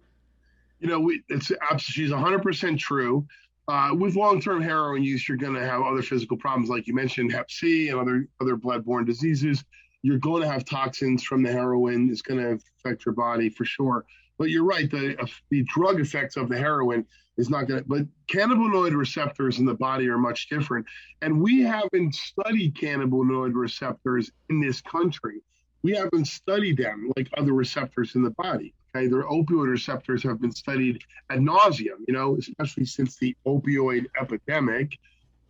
You 0.79 0.87
know, 0.87 0.99
we, 0.99 1.21
it's 1.27 1.51
she's 1.77 2.09
100% 2.09 2.79
true. 2.79 3.27
Uh, 3.69 3.93
with 3.93 4.15
long-term 4.15 4.63
heroin 4.63 5.03
use, 5.03 5.29
you're 5.29 5.37
going 5.37 5.53
to 5.53 5.63
have 5.63 5.83
other 5.83 6.01
physical 6.01 6.35
problems, 6.35 6.69
like 6.69 6.87
you 6.87 6.95
mentioned, 6.95 7.31
Hep 7.31 7.51
C 7.51 7.89
and 7.89 7.99
other 7.99 8.27
other 8.41 8.55
blood-borne 8.55 9.05
diseases. 9.05 9.63
You're 10.01 10.17
going 10.17 10.41
to 10.41 10.49
have 10.49 10.65
toxins 10.65 11.23
from 11.23 11.43
the 11.43 11.51
heroin. 11.51 12.09
It's 12.09 12.23
going 12.23 12.39
to 12.39 12.59
affect 12.79 13.05
your 13.05 13.13
body 13.13 13.47
for 13.47 13.65
sure. 13.65 14.05
But 14.39 14.49
you're 14.49 14.65
right. 14.65 14.89
The 14.89 15.15
the 15.51 15.63
drug 15.63 15.99
effects 15.99 16.35
of 16.35 16.49
the 16.49 16.57
heroin 16.57 17.05
is 17.37 17.51
not 17.51 17.67
going 17.67 17.83
to. 17.83 17.87
But 17.87 18.07
cannabinoid 18.27 18.95
receptors 18.95 19.59
in 19.59 19.65
the 19.65 19.75
body 19.75 20.09
are 20.09 20.17
much 20.17 20.49
different, 20.49 20.87
and 21.21 21.39
we 21.39 21.61
haven't 21.61 22.15
studied 22.15 22.73
cannabinoid 22.73 23.51
receptors 23.53 24.31
in 24.49 24.59
this 24.59 24.81
country. 24.81 25.41
We 25.83 25.91
haven't 25.91 26.25
studied 26.25 26.77
them 26.77 27.11
like 27.15 27.29
other 27.37 27.53
receptors 27.53 28.15
in 28.15 28.23
the 28.23 28.31
body. 28.31 28.73
Okay, 28.95 29.07
their 29.07 29.23
opioid 29.23 29.69
receptors 29.69 30.23
have 30.23 30.41
been 30.41 30.51
studied 30.51 31.03
ad 31.29 31.39
nauseum, 31.39 31.99
you 32.07 32.13
know, 32.13 32.37
especially 32.37 32.85
since 32.85 33.17
the 33.17 33.35
opioid 33.45 34.05
epidemic. 34.19 34.97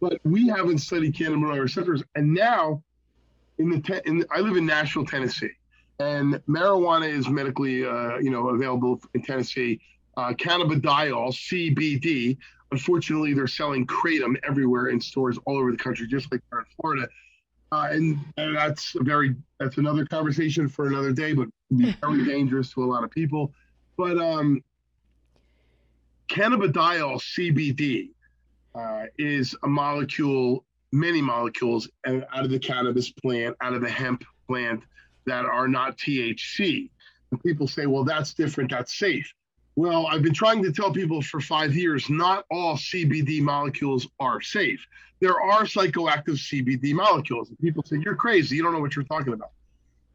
but 0.01 0.19
we 0.23 0.47
haven't 0.47 0.79
studied 0.79 1.13
cannabinoid 1.13 1.61
receptors. 1.61 2.03
And 2.15 2.33
now, 2.33 2.81
in 3.57 3.69
the, 3.69 3.81
te- 3.81 4.01
in 4.05 4.25
I 4.31 4.39
live 4.39 4.57
in 4.57 4.65
Nashville, 4.65 5.05
Tennessee, 5.05 5.51
and 5.99 6.35
marijuana 6.47 7.09
is 7.09 7.27
medically, 7.29 7.85
uh, 7.85 8.17
you 8.17 8.29
know, 8.29 8.49
available 8.49 9.01
in 9.13 9.21
Tennessee. 9.21 9.79
Uh, 10.17 10.33
cannabidiol, 10.33 11.31
CBD. 11.31 12.37
Unfortunately, 12.71 13.33
they're 13.33 13.47
selling 13.47 13.87
kratom 13.87 14.35
everywhere 14.47 14.87
in 14.87 14.99
stores 14.99 15.37
all 15.45 15.57
over 15.57 15.71
the 15.71 15.77
country, 15.77 16.07
just 16.07 16.31
like 16.31 16.41
in 16.51 16.59
Florida. 16.79 17.07
Uh, 17.71 17.89
and, 17.91 18.19
and, 18.37 18.55
that's 18.55 18.95
a 18.95 19.03
very 19.03 19.35
that's 19.59 19.77
another 19.77 20.05
conversation 20.05 20.67
for 20.67 20.87
another 20.87 21.11
day, 21.11 21.33
but 21.33 21.47
very 21.69 22.25
dangerous 22.25 22.73
to 22.73 22.83
a 22.83 22.85
lot 22.85 23.03
of 23.03 23.11
people. 23.11 23.53
But 23.95 24.17
um, 24.17 24.63
cannabidiol 26.29 27.21
CBD 27.21 28.09
uh, 28.73 29.05
is 29.17 29.55
a 29.63 29.67
molecule, 29.67 30.65
many 30.91 31.21
molecules 31.21 31.89
out 32.07 32.45
of 32.45 32.49
the 32.49 32.59
cannabis 32.59 33.11
plant, 33.11 33.55
out 33.61 33.73
of 33.73 33.81
the 33.81 33.89
hemp 33.89 34.23
plant 34.47 34.83
that 35.25 35.45
are 35.45 35.67
not 35.67 35.97
THC. 35.97 36.89
And 37.31 37.43
people 37.43 37.67
say, 37.67 37.85
well, 37.85 38.03
that's 38.03 38.33
different, 38.33 38.71
that's 38.71 38.97
safe. 38.97 39.33
Well, 39.79 40.07
I've 40.07 40.23
been 40.23 40.33
trying 40.33 40.61
to 40.63 40.73
tell 40.73 40.91
people 40.91 41.21
for 41.21 41.39
five 41.39 41.73
years 41.73 42.09
not 42.09 42.43
all 42.51 42.75
CBD 42.75 43.39
molecules 43.39 44.09
are 44.19 44.41
safe. 44.41 44.85
There 45.21 45.39
are 45.39 45.63
psychoactive 45.63 46.35
CBD 46.35 46.91
molecules. 46.91 47.49
People 47.61 47.83
say, 47.85 47.95
you're 48.03 48.17
crazy. 48.17 48.57
You 48.57 48.63
don't 48.63 48.73
know 48.73 48.81
what 48.81 48.97
you're 48.97 49.05
talking 49.05 49.31
about. 49.31 49.51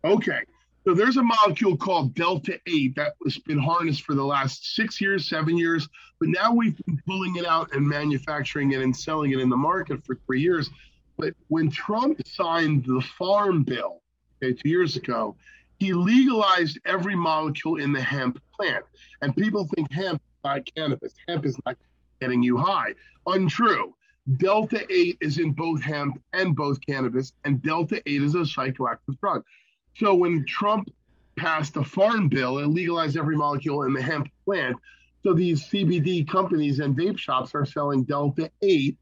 Okay. 0.04 0.40
So 0.84 0.92
there's 0.92 1.16
a 1.16 1.22
molecule 1.22 1.78
called 1.78 2.14
Delta 2.14 2.60
8 2.66 2.94
that 2.96 3.14
has 3.24 3.38
been 3.38 3.58
harnessed 3.58 4.02
for 4.02 4.14
the 4.14 4.22
last 4.22 4.76
six 4.76 5.00
years, 5.00 5.30
seven 5.30 5.56
years, 5.56 5.88
but 6.20 6.28
now 6.28 6.52
we've 6.52 6.76
been 6.84 7.00
pulling 7.06 7.36
it 7.36 7.46
out 7.46 7.74
and 7.74 7.88
manufacturing 7.88 8.72
it 8.72 8.82
and 8.82 8.94
selling 8.94 9.32
it 9.32 9.38
in 9.38 9.48
the 9.48 9.56
market 9.56 10.04
for 10.04 10.18
three 10.26 10.42
years. 10.42 10.68
But 11.16 11.32
when 11.48 11.70
Trump 11.70 12.20
signed 12.26 12.84
the 12.84 13.02
Farm 13.16 13.62
Bill 13.62 14.02
okay, 14.44 14.52
two 14.52 14.68
years 14.68 14.96
ago, 14.96 15.36
he 15.78 15.92
legalized 15.92 16.78
every 16.84 17.16
molecule 17.16 17.76
in 17.76 17.92
the 17.92 18.00
hemp 18.00 18.40
plant. 18.54 18.84
And 19.22 19.36
people 19.36 19.68
think 19.74 19.90
hemp 19.92 20.20
is 20.20 20.44
not 20.44 20.74
cannabis. 20.74 21.14
Hemp 21.28 21.44
is 21.44 21.58
not 21.66 21.76
getting 22.20 22.42
you 22.42 22.56
high. 22.56 22.94
Untrue. 23.26 23.94
Delta 24.38 24.86
8 24.90 25.18
is 25.20 25.38
in 25.38 25.52
both 25.52 25.82
hemp 25.82 26.20
and 26.32 26.56
both 26.56 26.78
cannabis, 26.80 27.34
and 27.44 27.62
Delta 27.62 28.00
8 28.06 28.22
is 28.22 28.34
a 28.34 28.38
psychoactive 28.38 29.18
drug. 29.20 29.44
So 29.96 30.14
when 30.14 30.46
Trump 30.46 30.88
passed 31.36 31.74
the 31.74 31.84
farm 31.84 32.28
bill 32.28 32.58
and 32.58 32.72
legalized 32.72 33.18
every 33.18 33.36
molecule 33.36 33.82
in 33.82 33.92
the 33.92 34.00
hemp 34.00 34.28
plant, 34.46 34.76
so 35.22 35.34
these 35.34 35.66
CBD 35.68 36.26
companies 36.26 36.78
and 36.80 36.96
vape 36.96 37.18
shops 37.18 37.54
are 37.54 37.66
selling 37.66 38.04
Delta 38.04 38.50
8 38.62 38.96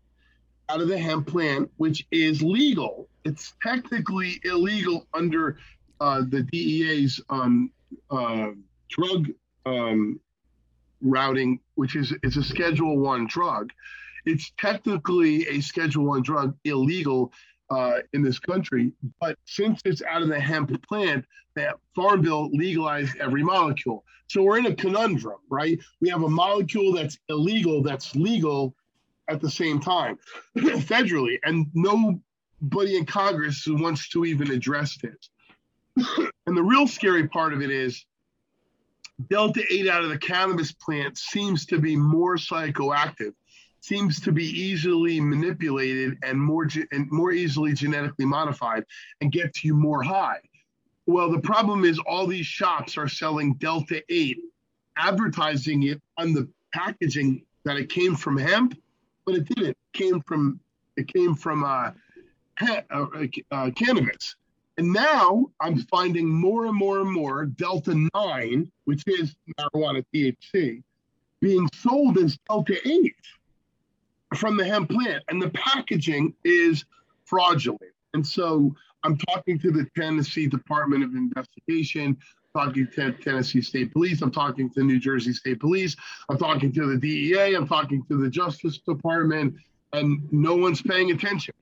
out 0.69 0.81
of 0.81 0.89
the 0.89 0.99
hemp 0.99 1.29
plant, 1.29 1.71
which 1.77 2.05
is 2.11 2.43
legal. 2.43 3.09
It's 3.25 3.55
technically 3.63 4.41
illegal 4.45 5.07
under 5.15 5.59
uh, 6.01 6.23
the 6.29 6.43
DEA's 6.43 7.21
um, 7.29 7.71
uh, 8.11 8.51
drug 8.89 9.29
um, 9.67 10.21
routing, 11.01 11.61
which 11.75 11.97
is 11.97 12.13
it's 12.23 12.37
a 12.37 12.43
Schedule 12.43 12.99
One 12.99 13.27
drug. 13.27 13.71
It's 14.25 14.53
technically 14.59 15.49
a 15.49 15.61
Schedule 15.61 16.05
One 16.05 16.23
drug, 16.23 16.57
illegal 16.65 17.33
uh, 17.71 18.01
in 18.13 18.23
this 18.23 18.39
country. 18.39 18.93
But 19.21 19.39
since 19.47 19.81
it's 19.85 20.03
out 20.03 20.23
of 20.23 20.29
the 20.29 20.39
hemp 20.39 20.71
plant, 20.87 21.25
that 21.55 21.77
Farm 21.95 22.23
Bill 22.23 22.51
legalized 22.53 23.17
every 23.19 23.43
molecule. 23.43 24.05
So 24.29 24.43
we're 24.43 24.59
in 24.59 24.67
a 24.67 24.75
conundrum, 24.75 25.39
right? 25.51 25.79
We 26.01 26.09
have 26.09 26.23
a 26.23 26.29
molecule 26.29 26.93
that's 26.93 27.19
illegal, 27.29 27.83
that's 27.83 28.15
legal 28.15 28.75
at 29.29 29.41
the 29.41 29.51
same 29.51 29.81
time, 29.81 30.19
federally, 30.57 31.39
and 31.45 31.67
nobody 31.75 32.97
in 32.97 33.07
Congress 33.07 33.65
wants 33.67 34.09
to 34.11 34.25
even 34.25 34.51
address 34.51 34.97
this. 35.03 35.31
And 35.97 36.57
the 36.57 36.63
real 36.63 36.87
scary 36.87 37.29
part 37.29 37.53
of 37.53 37.63
it 37.63 37.71
is 37.71 38.05
Delta 39.29 39.63
8 39.71 39.89
out 39.89 40.05
of 40.05 40.11
the 40.11 40.19
cannabis 40.19 40.73
plant 40.73 41.19
seems 41.19 41.67
to 41.67 41.79
be 41.79 41.97
more 41.97 42.37
psychoactive 42.37 43.35
seems 43.83 44.21
to 44.21 44.31
be 44.33 44.45
easily 44.45 45.21
manipulated 45.21 46.17
and 46.23 46.41
more 46.41 46.69
and 46.93 47.11
more 47.11 47.33
easily 47.33 47.73
genetically 47.73 48.25
modified 48.25 48.85
and 49.21 49.33
gets 49.33 49.65
you 49.65 49.75
more 49.75 50.03
high. 50.03 50.39
Well, 51.07 51.31
the 51.31 51.41
problem 51.41 51.85
is 51.85 51.99
all 51.99 52.29
these 52.29 52.47
shops 52.47 52.97
are 52.97 53.09
selling 53.09 53.55
Delta 53.55 54.01
8, 54.09 54.39
advertising 54.97 55.83
it 55.83 56.01
on 56.17 56.33
the 56.33 56.49
packaging 56.73 57.43
that 57.65 57.77
it 57.77 57.89
came 57.89 58.15
from 58.15 58.39
hemp, 58.39 58.79
but 59.27 59.35
it 59.35 59.47
didn't. 59.47 59.71
It 59.71 59.77
came 59.93 60.23
from 60.23 60.61
it 60.97 61.13
came 61.13 61.35
from 61.35 61.65
uh, 61.65 61.91
uh, 62.61 63.07
uh, 63.51 63.71
cannabis. 63.75 64.37
And 64.79 64.93
now 64.93 65.51
I'm 65.61 65.79
finding 65.79 66.29
more 66.29 66.67
and 66.67 66.77
more 66.77 67.01
and 67.01 67.11
more 67.11 67.45
Delta 67.45 68.09
9, 68.15 68.73
which 68.85 69.03
is 69.07 69.35
marijuana 69.59 70.05
THC, 70.15 70.83
being 71.41 71.69
sold 71.75 72.17
as 72.19 72.39
Delta 72.49 72.77
8 72.89 73.15
from 74.35 74.57
the 74.57 74.65
hemp 74.65 74.89
plant, 74.91 75.23
and 75.29 75.43
the 75.43 75.51
packaging 75.51 76.35
is 76.45 76.87
fraudulent. 77.25 77.83
And 78.15 78.27
so 78.27 78.75
I'm 79.05 79.19
talking 79.19 79.59
to 79.59 79.71
the 79.71 79.87
Tennessee 79.95 80.47
Department 80.47 81.05
of 81.05 81.15
Investigation, 81.15 82.17
talking 82.55 82.89
to 82.95 83.13
Tennessee 83.13 83.61
State 83.61 83.93
Police, 83.93 84.23
I'm 84.23 84.31
talking 84.31 84.71
to 84.71 84.83
New 84.83 84.99
Jersey 84.99 85.35
State 85.35 85.61
Police, 85.61 85.97
I'm 86.31 86.39
talking 86.39 86.73
to 86.73 86.87
the 86.87 86.97
DEA, 86.97 87.55
I'm 87.55 87.69
talking 87.69 88.05
to 88.09 88.17
the 88.17 88.31
Justice 88.31 88.79
Department, 88.79 89.55
and 89.93 90.33
no 90.33 90.57
one's 90.57 90.81
paying 90.81 91.11
attention. 91.11 91.55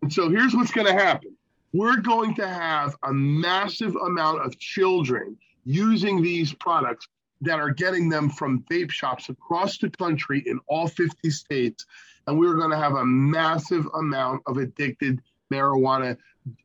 And 0.00 0.10
so 0.10 0.30
here's 0.30 0.54
what's 0.54 0.70
going 0.70 0.86
to 0.86 0.94
happen 0.94 1.36
we're 1.74 1.96
going 1.96 2.36
to 2.36 2.46
have 2.46 2.96
a 3.02 3.12
massive 3.12 3.96
amount 3.96 4.40
of 4.46 4.56
children 4.60 5.36
using 5.64 6.22
these 6.22 6.54
products 6.54 7.08
that 7.40 7.58
are 7.58 7.70
getting 7.70 8.08
them 8.08 8.30
from 8.30 8.64
vape 8.70 8.92
shops 8.92 9.28
across 9.28 9.76
the 9.78 9.90
country 9.90 10.40
in 10.46 10.60
all 10.68 10.86
50 10.86 11.30
states 11.30 11.84
and 12.28 12.38
we're 12.38 12.54
going 12.54 12.70
to 12.70 12.76
have 12.76 12.94
a 12.94 13.04
massive 13.04 13.86
amount 13.94 14.40
of 14.46 14.56
addicted 14.56 15.20
marijuana 15.52 16.16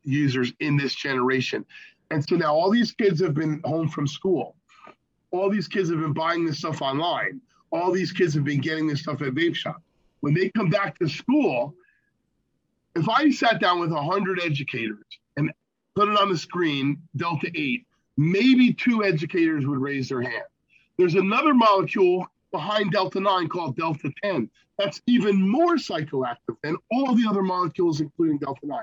users 0.04 0.52
in 0.60 0.76
this 0.76 0.94
generation. 0.94 1.66
And 2.12 2.26
so 2.26 2.36
now 2.36 2.54
all 2.54 2.70
these 2.70 2.92
kids 2.92 3.20
have 3.20 3.34
been 3.34 3.60
home 3.64 3.88
from 3.88 4.06
school. 4.06 4.54
All 5.32 5.50
these 5.50 5.66
kids 5.66 5.90
have 5.90 5.98
been 5.98 6.12
buying 6.12 6.46
this 6.46 6.58
stuff 6.58 6.82
online. 6.82 7.40
All 7.72 7.90
these 7.90 8.12
kids 8.12 8.32
have 8.34 8.44
been 8.44 8.60
getting 8.60 8.86
this 8.86 9.00
stuff 9.00 9.22
at 9.22 9.34
vape 9.34 9.56
shop. 9.56 9.82
When 10.20 10.34
they 10.34 10.50
come 10.50 10.70
back 10.70 10.98
to 11.00 11.08
school, 11.08 11.74
if 12.94 13.08
I 13.08 13.30
sat 13.30 13.60
down 13.60 13.80
with 13.80 13.92
100 13.92 14.40
educators 14.42 15.04
and 15.36 15.52
put 15.94 16.08
it 16.08 16.18
on 16.18 16.30
the 16.30 16.38
screen, 16.38 17.00
Delta 17.16 17.50
8, 17.54 17.86
maybe 18.16 18.72
two 18.72 19.04
educators 19.04 19.66
would 19.66 19.78
raise 19.78 20.08
their 20.08 20.22
hand. 20.22 20.44
There's 20.98 21.14
another 21.14 21.54
molecule 21.54 22.26
behind 22.52 22.92
Delta 22.92 23.20
9 23.20 23.48
called 23.48 23.76
Delta 23.76 24.10
10 24.22 24.50
that's 24.78 25.00
even 25.06 25.48
more 25.48 25.76
psychoactive 25.76 26.56
than 26.62 26.76
all 26.90 27.14
the 27.14 27.26
other 27.28 27.42
molecules, 27.42 28.00
including 28.00 28.38
Delta 28.38 28.66
9. 28.66 28.80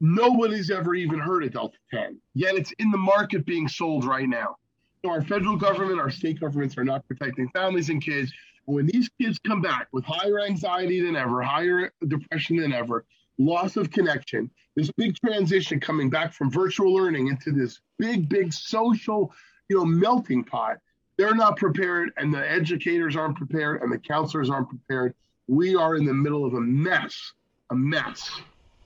Nobody's 0.00 0.70
ever 0.70 0.94
even 0.94 1.18
heard 1.18 1.44
of 1.44 1.52
Delta 1.52 1.76
10, 1.92 2.18
yet 2.34 2.54
it's 2.54 2.72
in 2.78 2.90
the 2.90 2.98
market 2.98 3.44
being 3.44 3.68
sold 3.68 4.04
right 4.04 4.28
now. 4.28 4.56
So 5.04 5.10
our 5.10 5.22
federal 5.22 5.56
government, 5.56 6.00
our 6.00 6.10
state 6.10 6.40
governments 6.40 6.76
are 6.78 6.84
not 6.84 7.06
protecting 7.06 7.48
families 7.50 7.90
and 7.90 8.02
kids. 8.02 8.32
when 8.64 8.86
these 8.86 9.10
kids 9.20 9.38
come 9.38 9.60
back 9.60 9.88
with 9.92 10.04
higher 10.04 10.40
anxiety 10.40 11.00
than 11.00 11.16
ever, 11.16 11.42
higher 11.42 11.92
depression 12.06 12.56
than 12.56 12.72
ever, 12.72 13.04
loss 13.40 13.76
of 13.76 13.90
connection, 13.90 14.50
this 14.76 14.90
big 14.92 15.16
transition 15.16 15.80
coming 15.80 16.10
back 16.10 16.32
from 16.32 16.50
virtual 16.50 16.94
learning 16.94 17.28
into 17.28 17.50
this 17.50 17.80
big, 17.98 18.28
big 18.28 18.52
social, 18.52 19.32
you 19.68 19.76
know, 19.76 19.84
melting 19.84 20.44
pot 20.44 20.78
they're 21.20 21.34
not 21.34 21.58
prepared, 21.58 22.12
and 22.16 22.32
the 22.32 22.50
educators 22.50 23.14
aren't 23.14 23.36
prepared, 23.36 23.82
and 23.82 23.92
the 23.92 23.98
counselors 23.98 24.48
aren't 24.48 24.70
prepared. 24.70 25.14
We 25.48 25.76
are 25.76 25.94
in 25.94 26.06
the 26.06 26.14
middle 26.14 26.46
of 26.46 26.54
a 26.54 26.60
mess, 26.62 27.34
a 27.68 27.74
mess. 27.74 28.30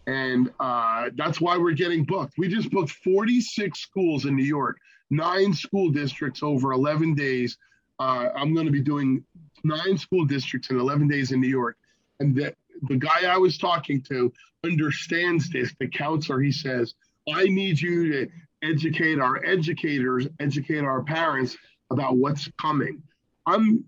And 0.09 0.51
uh, 0.59 1.11
that's 1.15 1.41
why 1.41 1.57
we're 1.57 1.75
getting 1.75 2.03
booked. 2.03 2.35
We 2.37 2.49
just 2.49 2.73
booked 2.73 2.91
46 2.91 3.79
schools 3.79 4.25
in 4.25 4.35
New 4.35 4.43
York, 4.43 4.79
nine 5.11 5.55
school 5.55 5.91
districts 5.91 6.43
over 6.43 6.73
11 6.73 7.15
days. 7.15 7.57
Uh, 8.01 8.31
I'm 8.35 8.53
going 8.53 8.67
to 8.67 8.73
be 8.73 8.83
doing 8.83 9.25
nine 9.63 9.97
school 9.97 10.25
districts 10.25 10.71
in 10.71 10.81
11 10.81 11.07
days 11.07 11.31
in 11.31 11.41
New 11.41 11.47
York. 11.47 11.77
And 12.19 12.35
the, 12.35 12.53
the 12.83 12.97
guy 12.97 13.25
I 13.27 13.39
was 13.39 13.59
talking 13.59 14.03
to 14.11 14.33
understands 14.65 15.51
this. 15.51 15.75
The 15.79 15.89
counselor, 15.89 16.41
he 16.41 16.53
says, 16.53 16.95
I 17.33 17.45
need 17.45 17.81
you 17.81 18.13
to 18.13 18.29
educate 18.63 19.19
our 19.19 19.45
educators, 19.45 20.27
educate 20.41 20.85
our 20.85 21.03
parents 21.03 21.57
about 21.91 22.17
what's 22.17 22.51
coming. 22.61 23.03
I'm 23.47 23.85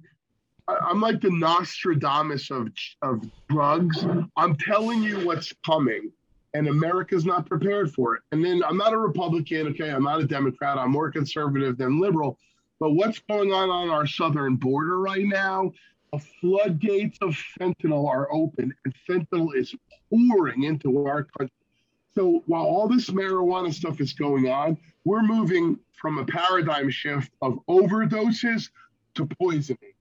I'm 0.69 1.01
like 1.01 1.21
the 1.21 1.31
Nostradamus 1.31 2.51
of 2.51 2.69
of 3.03 3.23
drugs. 3.49 4.05
I'm 4.37 4.57
telling 4.57 5.03
you 5.03 5.25
what's 5.25 5.53
coming, 5.65 6.11
and 6.55 6.69
America's 6.69 7.25
not 7.25 7.47
prepared 7.47 7.93
for 7.95 8.17
it. 8.17 8.23
And 8.33 8.45
then 8.45 8.63
I'm 8.65 8.77
not 8.77 8.93
a 8.93 8.99
Republican, 8.99 9.69
okay? 9.69 9.91
I'm 9.91 10.03
not 10.03 10.21
a 10.21 10.27
Democrat. 10.27 10.79
I'm 10.79 10.91
more 10.91 11.11
conservative 11.11 11.79
than 11.79 12.01
liberal. 12.01 12.39
But 12.79 12.91
what's 12.91 13.19
going 13.21 13.53
on 13.53 13.71
on 13.71 13.91
our 13.91 14.07
southern 14.07 14.57
border 14.57 14.99
right 14.99 15.25
now? 15.25 15.73
The 16.13 16.19
floodgates 16.19 17.19
of 17.21 17.37
fentanyl 17.59 18.09
are 18.09 18.33
open, 18.33 18.75
and 18.85 18.95
fentanyl 19.09 19.55
is 19.55 19.75
pouring 20.11 20.65
into 20.65 21.07
our 21.07 21.25
country. 21.25 21.53
So 22.15 22.43
while 22.47 22.65
all 22.65 22.89
this 22.89 23.11
marijuana 23.11 23.73
stuff 23.73 24.01
is 24.01 24.13
going 24.13 24.49
on, 24.49 24.79
we're 25.05 25.23
moving 25.23 25.79
from 25.93 26.19
a 26.19 26.25
paradigm 26.25 26.91
shift 26.91 27.31
of 27.43 27.59
overdoses 27.69 28.71
to 29.15 29.27
poisoning. 29.27 29.93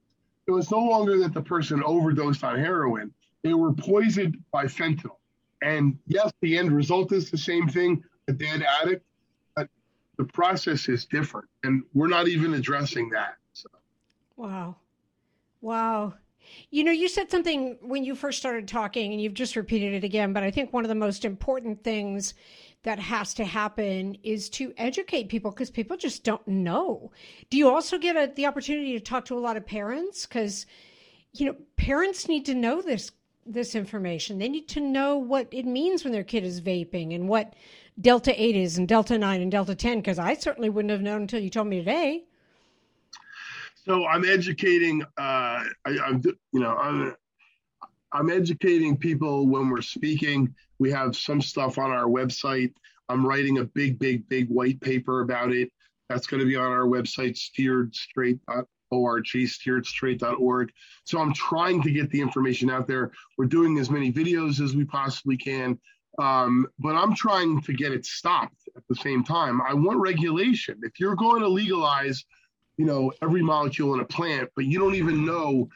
So 0.47 0.57
it's 0.57 0.71
no 0.71 0.79
longer 0.79 1.17
that 1.19 1.33
the 1.33 1.41
person 1.41 1.83
overdosed 1.83 2.43
on 2.43 2.59
heroin, 2.59 3.13
they 3.43 3.53
were 3.53 3.73
poisoned 3.73 4.43
by 4.51 4.65
fentanyl. 4.65 5.17
And 5.61 5.97
yes, 6.07 6.31
the 6.41 6.57
end 6.57 6.71
result 6.71 7.11
is 7.11 7.31
the 7.31 7.37
same 7.37 7.67
thing 7.67 8.03
a 8.27 8.33
dead 8.33 8.63
addict, 8.81 9.05
but 9.55 9.69
the 10.17 10.25
process 10.25 10.87
is 10.89 11.05
different. 11.05 11.47
And 11.63 11.83
we're 11.93 12.07
not 12.07 12.27
even 12.27 12.53
addressing 12.53 13.09
that. 13.09 13.35
So. 13.53 13.69
Wow. 14.37 14.75
Wow. 15.65 16.13
You 16.69 16.83
know, 16.83 16.91
you 16.91 17.07
said 17.07 17.31
something 17.31 17.79
when 17.81 18.03
you 18.03 18.13
first 18.13 18.37
started 18.37 18.67
talking, 18.67 19.11
and 19.11 19.19
you've 19.19 19.33
just 19.33 19.55
repeated 19.55 19.95
it 19.95 20.03
again, 20.03 20.31
but 20.31 20.43
I 20.43 20.51
think 20.51 20.71
one 20.71 20.85
of 20.85 20.89
the 20.89 20.93
most 20.93 21.25
important 21.25 21.83
things 21.83 22.35
that 22.83 22.99
has 22.99 23.33
to 23.33 23.45
happen 23.45 24.15
is 24.21 24.47
to 24.51 24.75
educate 24.77 25.27
people 25.27 25.49
because 25.49 25.71
people 25.71 25.97
just 25.97 26.23
don't 26.23 26.47
know. 26.47 27.11
Do 27.49 27.57
you 27.57 27.67
also 27.67 27.97
get 27.97 28.15
a, 28.15 28.31
the 28.31 28.45
opportunity 28.45 28.93
to 28.93 28.99
talk 28.99 29.25
to 29.25 29.39
a 29.39 29.41
lot 29.41 29.57
of 29.57 29.65
parents? 29.65 30.27
Because, 30.27 30.67
you 31.33 31.47
know, 31.47 31.55
parents 31.77 32.27
need 32.27 32.45
to 32.45 32.53
know 32.53 32.83
this 32.83 33.11
this 33.47 33.73
information. 33.73 34.37
They 34.37 34.49
need 34.49 34.67
to 34.69 34.81
know 34.81 35.17
what 35.17 35.47
it 35.51 35.65
means 35.65 36.03
when 36.03 36.13
their 36.13 36.23
kid 36.23 36.43
is 36.43 36.61
vaping 36.61 37.15
and 37.15 37.27
what 37.27 37.55
Delta 37.99 38.39
8 38.39 38.55
is 38.55 38.77
and 38.77 38.87
Delta 38.87 39.17
9 39.17 39.41
and 39.41 39.51
Delta 39.51 39.73
10, 39.73 39.97
because 39.97 40.19
I 40.19 40.35
certainly 40.35 40.69
wouldn't 40.69 40.91
have 40.91 41.01
known 41.01 41.21
until 41.21 41.39
you 41.39 41.49
told 41.49 41.67
me 41.67 41.79
today. 41.79 42.25
So 43.85 44.05
I'm 44.07 44.25
educating, 44.25 45.03
uh, 45.03 45.05
I, 45.17 45.67
am 45.85 46.21
you 46.23 46.59
know, 46.59 46.75
I'm, 46.75 47.15
I'm 48.11 48.31
educating 48.31 48.97
people 48.97 49.45
when 49.47 49.69
we're 49.69 49.83
speaking. 49.83 50.55
We 50.79 50.89
have 50.91 51.15
some 51.15 51.39
stuff 51.39 51.77
on 51.77 51.91
our 51.91 52.05
website. 52.05 52.73
I'm 53.09 53.23
writing 53.25 53.59
a 53.59 53.63
big, 53.63 53.99
big, 53.99 54.27
big 54.27 54.49
white 54.49 54.81
paper 54.81 55.21
about 55.21 55.51
it. 55.51 55.71
That's 56.09 56.25
going 56.25 56.39
to 56.39 56.47
be 56.47 56.55
on 56.55 56.71
our 56.71 56.85
website, 56.87 57.37
steeredstraight.org, 57.37 59.23
steeredstraight.org. 59.25 60.71
So 61.03 61.19
I'm 61.19 61.33
trying 61.33 61.83
to 61.83 61.91
get 61.91 62.09
the 62.09 62.21
information 62.21 62.71
out 62.71 62.87
there. 62.87 63.11
We're 63.37 63.45
doing 63.45 63.77
as 63.77 63.91
many 63.91 64.11
videos 64.11 64.61
as 64.61 64.75
we 64.75 64.85
possibly 64.85 65.37
can, 65.37 65.79
um, 66.17 66.65
but 66.79 66.95
I'm 66.95 67.13
trying 67.13 67.61
to 67.61 67.73
get 67.73 67.91
it 67.91 68.07
stopped 68.07 68.67
at 68.75 68.83
the 68.89 68.95
same 68.95 69.23
time. 69.23 69.61
I 69.61 69.75
want 69.75 69.99
regulation. 69.99 70.79
If 70.81 70.99
you're 70.99 71.15
going 71.15 71.41
to 71.41 71.47
legalize, 71.47 72.25
you 72.77 72.85
know, 72.85 73.11
every 73.21 73.41
molecule 73.41 73.93
in 73.93 73.99
a 73.99 74.05
plant, 74.05 74.49
but 74.55 74.65
you 74.65 74.79
don't 74.79 74.95
even 74.95 75.25
know 75.25 75.69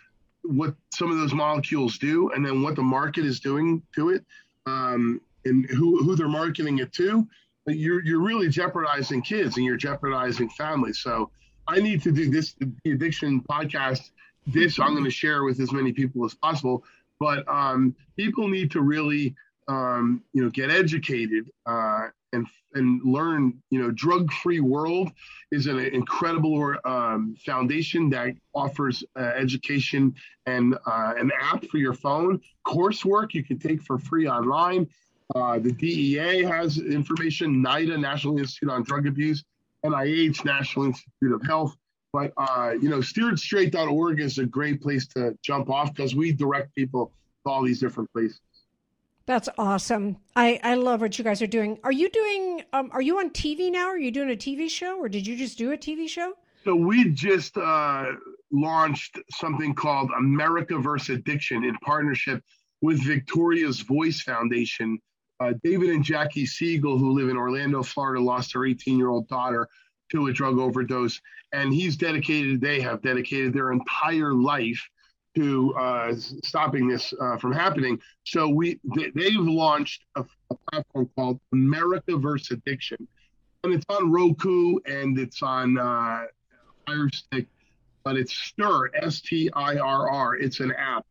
what 0.44 0.76
some 0.94 1.12
of 1.12 1.18
those 1.18 1.34
molecules 1.34 1.98
do 1.98 2.32
and 2.32 2.46
then 2.46 2.62
what 2.62 2.76
the 2.76 2.82
market 2.82 3.26
is 3.26 3.40
doing 3.40 3.82
to 3.94 4.10
it 4.10 4.26
um, 4.66 5.22
and 5.46 5.70
who, 5.70 6.04
who 6.04 6.16
they're 6.16 6.28
marketing 6.28 6.80
it 6.80 6.92
to, 6.94 7.28
you're, 7.68 8.04
you're 8.04 8.22
really 8.22 8.50
jeopardizing 8.50 9.22
kids 9.22 9.58
and 9.58 9.66
you're 9.66 9.78
jeopardizing 9.78 10.50
families. 10.50 11.00
So 11.00 11.30
I 11.68 11.80
need 11.80 12.02
to 12.04 12.12
do 12.12 12.30
this, 12.30 12.54
the 12.54 12.92
addiction 12.92 13.42
podcast. 13.42 14.12
This 14.48 14.80
I'm 14.80 14.94
going 14.94 15.04
to 15.04 15.12
share 15.12 15.44
with 15.44 15.60
as 15.60 15.72
many 15.72 15.94
people 15.94 16.26
as 16.26 16.34
possible. 16.34 16.84
But 17.20 17.48
um, 17.48 17.96
people 18.18 18.48
need 18.48 18.72
to 18.72 18.82
really, 18.82 19.36
um, 19.68 20.24
you 20.34 20.44
know, 20.44 20.50
get 20.50 20.72
educated 20.72 21.52
uh, 21.66 22.08
and 22.34 22.46
and 22.74 23.02
learn. 23.04 23.62
You 23.70 23.82
know, 23.82 23.92
drug 23.92 24.32
free 24.32 24.60
world 24.60 25.12
is 25.52 25.68
an 25.68 25.80
incredible 25.80 26.76
um, 26.86 27.36
foundation 27.46 28.10
that 28.12 28.36
offers 28.54 29.04
uh, 29.18 29.32
education 29.36 30.14
and 30.46 30.76
uh, 30.86 31.14
an 31.18 31.32
app 31.40 31.66
for 31.66 31.78
your 31.78 31.94
phone, 31.94 32.40
coursework 32.66 33.34
you 33.34 33.44
can 33.44 33.60
take 33.60 33.82
for 33.82 33.98
free 33.98 34.28
online. 34.28 34.88
Uh, 35.36 35.60
the 35.60 35.72
DEA 35.72 36.44
has 36.44 36.80
information, 36.80 37.64
NIDA, 37.64 38.00
National 38.00 38.40
Institute 38.40 38.70
on 38.70 38.84
Drug 38.84 39.06
Abuse, 39.06 39.44
NIH, 39.86 40.44
National 40.44 40.86
Institute 40.86 41.32
of 41.32 41.44
Health. 41.44 41.76
But, 42.12 42.34
uh, 42.38 42.72
you 42.82 42.90
know, 42.90 42.98
steeredstraight.org 42.98 44.20
is 44.20 44.40
a 44.40 44.46
great 44.46 44.82
place 44.82 45.08
to 45.10 45.38
jump 45.44 45.70
off 45.70 45.94
because 45.94 46.16
we 46.16 46.32
direct 46.32 46.74
people 46.74 47.12
to 47.46 47.52
all 47.52 47.64
these 47.64 47.80
different 47.80 48.12
places. 48.12 48.42
That's 49.30 49.48
awesome. 49.60 50.18
I, 50.36 50.60
I 50.64 50.74
love 50.74 51.02
what 51.02 51.20
you 51.20 51.24
guys 51.24 51.40
are 51.44 51.46
doing. 51.46 51.78
Are 51.84 51.92
you 51.92 52.10
doing, 52.10 52.64
um, 52.74 52.90
are 52.92 53.00
you 53.00 53.20
on 53.20 53.30
TV 53.30 53.72
now? 53.72 53.86
Are 53.86 53.98
you 54.00 54.10
doing 54.10 54.32
a 54.32 54.36
TV 54.36 54.68
show 54.68 54.98
or 54.98 55.08
did 55.08 55.28
you 55.28 55.38
just 55.38 55.56
do 55.56 55.72
a 55.72 55.78
TV 55.78 56.10
show? 56.10 56.34
So 56.64 56.74
we 56.74 57.12
just 57.12 57.56
uh, 57.56 58.14
launched 58.52 59.20
something 59.30 59.76
called 59.76 60.10
America 60.18 60.80
vs. 60.80 61.18
Addiction 61.18 61.64
in 61.64 61.76
partnership 61.86 62.44
with 62.82 63.04
Victoria's 63.04 63.82
Voice 63.82 64.20
Foundation. 64.24 64.98
Uh, 65.40 65.54
David 65.64 65.92
and 65.92 66.04
Jackie 66.04 66.48
Siegel, 66.48 66.98
who 66.98 67.12
live 67.12 67.30
in 67.30 67.38
Orlando, 67.38 67.84
Florida, 67.84 68.20
lost 68.20 68.54
their 68.54 68.66
18 68.66 68.98
year 68.98 69.10
old 69.10 69.28
daughter 69.28 69.68
to 70.12 70.26
a 70.26 70.34
drug 70.34 70.58
overdose. 70.58 71.22
And 71.54 71.72
he's 71.72 71.96
dedicated, 71.98 72.62
they 72.62 72.82
have 72.82 73.04
dedicated 73.04 73.54
their 73.54 73.74
entire 73.74 74.34
life 74.34 74.84
to 75.40 75.74
uh, 75.76 76.14
stopping 76.44 76.88
this 76.88 77.14
uh, 77.22 77.38
from 77.38 77.54
happening. 77.54 78.00
So 78.26 78.50
we 78.50 78.80
they, 78.96 79.32
have 79.32 79.46
launched 79.46 80.04
a, 80.16 80.26
a, 80.52 80.56
platform 80.70 81.10
called 81.16 81.40
America 81.54 82.18
vs. 82.18 82.52
Addiction, 82.52 83.08
and 83.64 83.74
it's 83.74 83.86
on 83.90 84.12
Roku 84.12 84.80
and 84.86 85.18
it's 85.18 85.42
on 85.42 85.78
uh, 85.78 86.24
Fire 86.86 87.10
Stick, 87.14 87.48
but 88.04 88.18
it's 88.18 88.34
Stirr 88.34 88.90
S 89.02 89.22
T 89.22 89.50
I 89.54 89.78
R 89.78 90.10
R. 90.10 90.36
It's 90.36 90.60
an 90.60 90.74
app. 90.74 91.06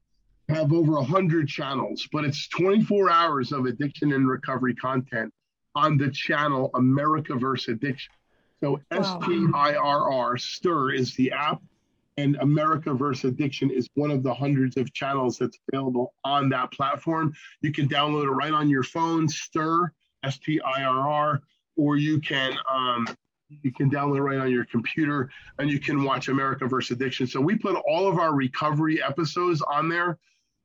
Have 0.51 0.73
over 0.73 0.97
a 0.97 1.05
hundred 1.05 1.49
channels, 1.49 2.09
but 2.11 2.25
it's 2.25 2.49
24 2.49 3.11
hours 3.11 3.53
of 3.53 3.67
addiction 3.67 4.13
and 4.13 4.29
recovery 4.29 4.75
content 4.75 5.33
on 5.75 5.99
the 5.99 6.11
channel 6.11 6.71
America 6.75 7.35
vs. 7.35 7.69
Addiction. 7.69 8.13
So 8.61 8.81
S 8.91 9.15
T 9.27 9.47
I 9.55 9.75
R 9.75 10.13
R 10.13 10.37
Stirr 10.37 10.95
is 10.95 11.15
the 11.15 11.33
app 11.33 11.63
and 12.19 12.35
America 12.41 12.93
versus 12.93 13.31
Addiction 13.31 13.71
is 13.71 13.89
one 13.95 14.11
of 14.11 14.25
the 14.25 14.35
hundreds 14.35 14.77
of 14.77 14.93
channels 14.93 15.39
that's 15.39 15.57
available 15.73 16.15
on 16.25 16.49
that 16.49 16.73
platform. 16.73 17.33
You 17.61 17.73
can 17.73 17.89
download 17.89 18.25
it 18.25 18.33
right 18.33 18.53
on 18.53 18.69
your 18.69 18.83
phone, 18.83 19.29
Stirr, 19.29 19.91
S 20.25 20.37
T 20.39 20.61
I 20.61 20.83
R 20.83 21.09
R, 21.09 21.43
or 21.77 21.97
you 21.97 22.21
can 22.21 22.55
um, 22.69 23.07
you 23.49 23.73
can 23.73 23.89
download 23.89 24.17
it 24.17 24.23
right 24.23 24.39
on 24.41 24.51
your 24.51 24.65
computer 24.65 25.31
and 25.61 25.71
you 25.71 25.79
can 25.79 26.03
watch 26.03 26.27
America 26.27 26.67
versus 26.67 26.97
Addiction. 26.97 27.29
So 27.29 27.41
we 27.41 27.57
put 27.57 27.77
all 27.89 28.09
of 28.09 28.19
our 28.19 28.35
recovery 28.35 29.01
episodes 29.01 29.63
on 29.63 29.89
there. 29.89 30.19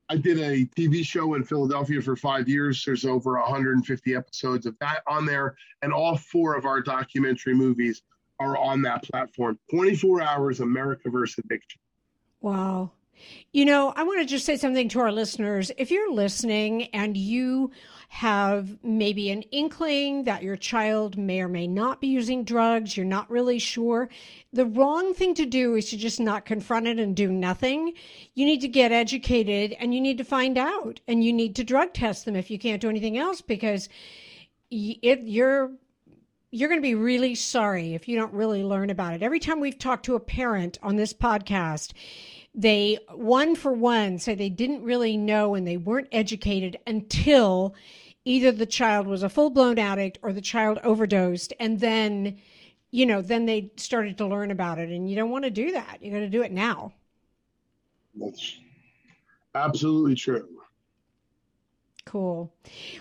I 0.10 0.18
did 0.18 0.40
a 0.40 0.66
TV 0.78 1.06
show 1.06 1.36
in 1.36 1.44
Philadelphia 1.44 2.02
for 2.02 2.16
five 2.16 2.50
years. 2.50 2.84
There's 2.84 3.06
over 3.06 3.40
150 3.40 4.16
episodes 4.16 4.66
of 4.66 4.76
that 4.80 5.04
on 5.08 5.28
there, 5.28 5.56
and 5.84 5.94
all 5.94 6.18
four 6.18 6.56
of 6.56 6.66
our 6.66 6.82
documentary 6.82 7.54
movies 7.54 8.02
are 8.40 8.58
on 8.58 8.82
that 8.84 9.04
platform 9.04 9.58
24 9.70 10.22
hours 10.22 10.60
America 10.60 11.10
versus 11.10 11.40
addiction. 11.40 11.80
Wow. 12.42 12.92
You 13.52 13.66
know, 13.66 13.94
I 13.96 14.04
want 14.04 14.20
to 14.20 14.26
just 14.26 14.46
say 14.46 14.58
something 14.58 14.90
to 14.90 15.00
our 15.00 15.12
listeners. 15.12 15.72
If 15.78 15.92
you're 15.92 16.12
listening 16.12 16.86
and 16.88 17.16
you 17.16 17.72
have 18.10 18.78
maybe 18.84 19.30
an 19.30 19.44
inkling 19.44 20.24
that 20.24 20.44
your 20.44 20.56
child 20.56 21.18
may 21.18 21.42
or 21.42 21.48
may 21.48 21.68
not 21.68 22.02
be 22.02 22.08
using 22.08 22.44
drugs, 22.44 22.98
you're 22.98 23.06
not 23.06 23.30
really 23.30 23.60
sure, 23.60 24.10
the 24.52 24.66
wrong 24.66 25.14
thing 25.14 25.34
to 25.36 25.46
do 25.46 25.76
is 25.76 25.90
to 25.90 25.98
just 25.98 26.20
not 26.20 26.46
confront 26.46 26.88
it 26.88 27.00
and 27.00 27.16
do 27.16 27.32
nothing. 27.32 27.94
You 28.34 28.46
need 28.46 28.62
to 28.62 28.68
get 28.68 28.92
educated 28.92 29.76
and 29.80 29.94
you 29.94 30.02
need 30.02 30.18
to 30.18 30.24
find 30.24 30.58
out 30.58 31.00
and 31.08 31.24
you 31.24 31.32
need 31.32 31.56
to 31.56 31.64
drug 31.64 31.94
test 31.94 32.26
them 32.26 32.36
if 32.36 32.50
you 32.52 32.60
can't 32.60 32.82
do 32.82 32.90
anything 32.90 33.18
else 33.18 33.42
because 33.42 33.90
if 34.70 35.24
you're 35.24 35.72
you're 36.54 36.70
going 36.70 36.80
to 36.80 36.88
be 36.88 36.94
really 36.94 37.34
sorry 37.34 37.96
if 37.96 38.08
you 38.08 38.16
don't 38.16 38.32
really 38.32 38.64
learn 38.64 38.92
about 38.92 39.16
it. 39.16 39.24
Every 39.24 39.40
time 39.40 39.60
we've 39.60 39.80
talked 39.80 40.06
to 40.06 40.14
a 40.14 40.20
parent 40.20 40.78
on 40.84 40.96
this 40.96 41.12
podcast, 41.12 41.94
they 42.54 43.00
one 43.10 43.56
for 43.56 43.74
one 43.74 44.20
say 44.20 44.36
they 44.36 44.50
didn't 44.50 44.84
really 44.84 45.18
know 45.18 45.56
and 45.56 45.66
they 45.66 45.78
weren't 45.78 46.10
educated 46.12 46.78
until 46.86 47.74
either 48.24 48.52
the 48.52 48.68
child 48.68 49.08
was 49.08 49.24
a 49.24 49.30
full-blown 49.30 49.80
addict 49.80 50.20
or 50.22 50.32
the 50.32 50.42
child 50.42 50.78
overdosed 50.84 51.54
and 51.60 51.80
then 51.80 52.38
you 52.92 53.08
know 53.08 53.24
then 53.24 53.48
they 53.48 53.72
started 53.76 54.16
to 54.20 54.28
learn 54.28 54.52
about 54.52 54.78
it 54.78 54.90
and 54.90 55.10
you 55.10 55.16
don't 55.16 55.32
want 55.32 55.46
to 55.46 55.50
do 55.50 55.72
that. 55.72 55.98
You're 56.02 56.14
going 56.14 56.32
to 56.32 56.38
do 56.38 56.44
it 56.44 56.52
now. 56.52 56.94
That's 58.16 58.60
absolutely 59.56 60.14
true 60.14 60.63
Cool. 62.14 62.54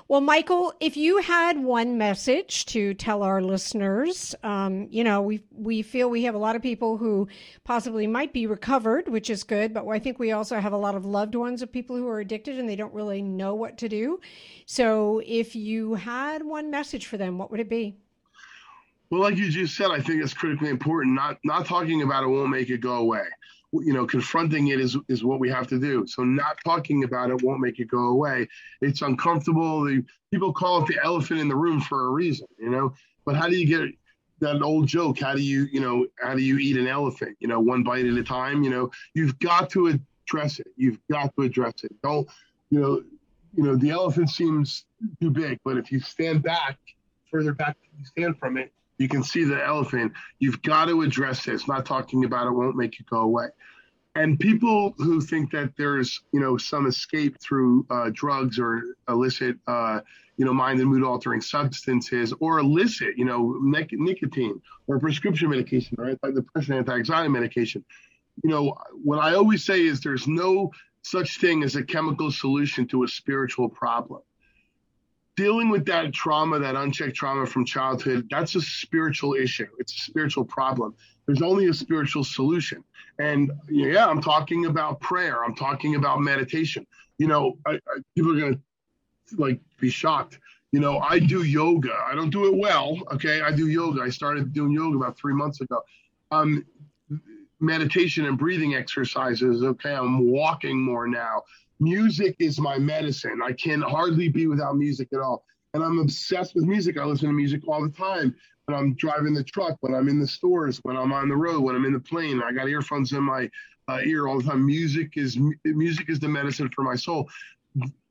Well, 0.09 0.23
Michael, 0.23 0.73
if 0.81 0.97
you 0.97 1.19
had 1.19 1.63
one 1.63 1.99
message 1.99 2.65
to 2.65 2.95
tell 2.95 3.23
our 3.23 3.43
listeners, 3.43 4.35
um, 4.43 4.89
you 4.91 5.05
know, 5.05 5.21
we 5.21 5.43
we 5.51 5.83
feel 5.83 6.09
we 6.09 6.23
have 6.23 6.35
a 6.35 6.39
lot 6.39 6.57
of 6.57 6.63
people 6.63 6.97
who 6.97 7.29
possibly 7.63 8.07
might 8.07 8.33
be 8.33 8.47
recovered, 8.47 9.09
which 9.11 9.29
is 9.29 9.45
good, 9.45 9.75
but 9.75 9.87
I 9.87 9.99
think 9.99 10.19
we 10.19 10.33
also 10.33 10.59
have 10.59 10.73
a 10.73 10.79
lot 10.79 10.95
of 10.95 11.05
loved 11.05 11.35
ones 11.35 11.61
of 11.61 11.71
people 11.71 11.95
who 11.95 12.09
are 12.09 12.21
addicted 12.21 12.59
and 12.59 12.67
they 12.67 12.75
don't 12.75 12.95
really 12.95 13.21
know 13.21 13.55
what 13.55 13.77
to 13.79 13.89
do. 13.91 14.19
So, 14.65 15.21
if 15.27 15.55
you 15.55 15.93
had 15.93 16.43
one 16.43 16.71
message 16.71 17.05
for 17.05 17.19
them, 17.19 17.37
what 17.37 17.51
would 17.51 17.61
it 17.61 17.69
be? 17.69 17.99
Well, 19.11 19.21
like 19.21 19.37
you 19.37 19.51
just 19.51 19.77
said, 19.77 19.91
I 19.91 20.01
think 20.01 20.23
it's 20.23 20.33
critically 20.33 20.71
important. 20.71 21.15
Not 21.15 21.37
not 21.45 21.67
talking 21.67 22.01
about 22.01 22.25
it 22.25 22.29
won't 22.29 22.49
make 22.49 22.71
it 22.71 22.81
go 22.81 22.95
away. 22.95 23.27
You 23.73 23.93
know, 23.93 24.07
confronting 24.07 24.69
it 24.69 24.81
is 24.81 24.97
is 25.09 25.25
what 25.25 25.41
we 25.41 25.49
have 25.49 25.67
to 25.69 25.79
do. 25.79 26.07
So 26.07 26.23
not 26.25 26.59
talking 26.65 27.05
about 27.05 27.31
it 27.31 27.43
won't 27.43 27.61
make 27.61 27.79
it 27.79 27.89
go 27.89 28.09
away. 28.09 28.49
It's 28.81 29.03
uncomfortable. 29.03 29.85
The, 29.85 30.05
people 30.31 30.53
call 30.53 30.83
it 30.83 30.89
the 30.89 30.99
elephant 31.03 31.41
in 31.41 31.49
the 31.49 31.57
room 31.57 31.81
for 31.81 32.07
a 32.07 32.11
reason, 32.11 32.47
you 32.59 32.71
know. 32.71 32.93
But 33.25 33.37
how 33.37 33.49
do 33.49 33.57
you 33.57 33.67
get 33.67 33.95
that 34.41 34.61
old 34.63 34.87
joke? 34.87 35.19
How 35.19 35.35
do 35.35 35.43
you, 35.43 35.69
you 35.73 35.81
know, 35.81 36.07
how 36.21 36.35
do 36.35 36.43
you 36.43 36.59
eat 36.59 36.77
an 36.77 36.87
elephant? 36.87 37.37
You 37.41 37.49
know, 37.49 37.61
one 37.61 37.83
bite 37.83 38.05
at 38.05 38.15
a 38.15 38.25
time. 38.25 38.63
You 38.63 38.71
know, 38.71 38.91
you've 39.15 39.39
got 39.39 39.71
to 39.71 39.99
address 40.27 40.59
it. 40.59 40.69
You've 40.77 40.99
got 41.11 41.35
to 41.37 41.43
address 41.43 41.85
it. 41.85 41.95
Don't, 42.03 42.29
you 42.71 42.81
know, 42.81 43.03
you 43.55 43.63
know, 43.65 43.77
the 43.77 43.91
elephant 43.91 44.31
seems 44.31 44.85
too 45.21 45.31
big, 45.31 45.59
but 45.65 45.77
if 45.77 45.93
you 45.93 46.01
stand 46.01 46.43
back, 46.43 46.79
further 47.31 47.53
back 47.53 47.77
you 47.99 48.05
stand 48.05 48.39
from 48.39 48.57
it, 48.57 48.73
you 49.03 49.09
can 49.09 49.25
see 49.25 49.43
the 49.43 49.63
elephant. 49.63 50.13
You've 50.39 50.63
got 50.63 50.87
to 50.87 51.03
address 51.03 51.45
this. 51.45 51.67
Not 51.67 51.85
talking 51.85 52.25
about 52.25 52.47
it 52.47 52.53
won't 52.53 52.77
make 52.77 53.01
it 53.01 53.07
go 53.07 53.19
away. 53.19 53.47
And 54.15 54.39
people 54.39 54.95
who 54.97 55.21
think 55.21 55.51
that 55.51 55.73
there's, 55.77 56.21
you 56.33 56.39
know, 56.39 56.57
some 56.57 56.87
escape 56.87 57.41
through 57.41 57.85
uh, 57.91 58.11
drugs 58.13 58.59
or 58.61 58.83
illicit, 59.09 59.57
uh, 59.67 60.01
you 60.37 60.45
know, 60.45 60.55
mind 60.55 60.81
and 60.81 60.89
mood 60.89 61.03
altering 61.03 61.41
substances 61.41 62.33
or 62.39 62.61
illicit, 62.61 63.17
you 63.17 63.25
know, 63.25 63.59
nic- 63.61 63.93
nicotine 63.93 64.61
or 64.87 65.01
prescription 65.01 65.51
medication 65.51 65.97
or 65.99 66.15
antidepressant, 66.15 66.77
anti-anxiety 66.77 67.29
medication. 67.29 67.85
You 68.45 68.51
know, 68.51 68.77
what 69.03 69.19
I 69.19 69.35
always 69.35 69.65
say 69.65 69.85
is 69.85 70.01
there's 70.01 70.29
no 70.29 70.71
such 71.03 71.41
thing 71.41 71.65
as 71.65 71.75
a 71.75 71.83
chemical 71.83 72.31
solution 72.31 72.87
to 72.89 73.03
a 73.03 73.09
spiritual 73.09 73.69
problem 73.69 74.23
dealing 75.37 75.71
with 75.71 75.85
that 75.87 76.13
trauma, 76.13 76.59
that 76.59 76.77
unchecked 76.77 77.17
trauma 77.17 77.47
from 77.47 77.65
childhood, 77.65 78.29
that's 78.31 78.55
a 78.55 78.61
spiritual 78.61 79.35
issue. 79.35 79.67
It's 79.79 79.95
a 79.95 80.01
spiritual 80.01 80.45
problem. 80.45 80.95
There's 81.27 81.43
only 81.43 81.69
a 81.69 81.75
spiritual 81.75 82.25
solution. 82.25 82.85
And 83.19 83.53
yeah, 83.69 84.07
I'm 84.07 84.21
talking 84.21 84.67
about 84.67 85.01
prayer. 85.01 85.45
I'm 85.45 85.55
talking 85.55 85.95
about 85.95 86.21
meditation. 86.21 86.87
You 87.19 87.29
know, 87.29 87.59
I, 87.67 87.73
I, 87.75 87.99
people 88.15 88.33
are 88.33 88.41
going 88.41 88.55
to 88.55 89.37
like 89.37 89.61
be 89.81 89.91
shocked. 89.91 90.39
You 90.73 90.81
know, 90.81 90.99
I 90.99 91.19
do 91.19 91.43
yoga. 91.43 91.95
I 92.07 92.15
don't 92.15 92.31
do 92.31 92.47
it 92.47 92.57
well. 92.57 92.99
Okay. 93.13 93.43
I 93.43 93.53
do 93.53 93.69
yoga. 93.69 94.03
I 94.03 94.09
started 94.09 94.53
doing 94.53 94.73
yoga 94.73 94.97
about 94.97 95.19
three 95.19 95.35
months 95.35 95.61
ago. 95.61 95.83
Um, 96.31 96.65
meditation 97.61 98.27
and 98.27 98.39
breathing 98.39 98.75
exercises. 98.75 99.63
Okay. 99.63 99.95
I'm 99.95 100.31
walking 100.31 100.83
more 100.83 101.07
now 101.07 101.43
music 101.83 102.37
is 102.39 102.61
my 102.61 102.79
medicine. 102.79 103.41
I 103.45 103.53
can 103.53 103.83
hardly 103.83 104.29
be 104.29 104.47
without 104.47 104.77
music 104.77 105.09
at 105.13 105.21
all. 105.21 105.45
And 105.75 105.83
I'm 105.83 105.99
obsessed 105.99 106.55
with 106.55 106.65
music. 106.65 106.99
I 106.99 107.05
listen 107.05 107.29
to 107.29 107.35
music 107.35 107.63
all 107.67 107.83
the 107.83 107.91
time 107.91 108.35
when 108.67 108.79
I'm 108.79 108.95
driving 108.95 109.35
the 109.35 109.43
truck, 109.43 109.77
when 109.81 109.95
I'm 109.95 110.09
in 110.09 110.21
the 110.21 110.27
stores, 110.27 110.79
when 110.83 110.97
I'm 110.97 111.13
on 111.13 111.29
the 111.29 111.37
road, 111.37 111.61
when 111.61 111.75
I'm 111.75 111.85
in 111.85 111.93
the 111.93 112.01
plane. 112.01 112.41
I 112.43 112.53
got 112.53 112.69
earphones 112.69 113.13
in 113.13 113.23
my 113.23 113.51
uh, 113.89 113.99
ear 114.05 114.29
all 114.29 114.39
the 114.39 114.49
time. 114.49 114.65
Music 114.65 115.17
is 115.17 115.39
music 115.65 116.09
is 116.09 116.21
the 116.21 116.29
medicine 116.29 116.71
for 116.75 116.83
my 116.83 116.95
soul. 116.95 117.29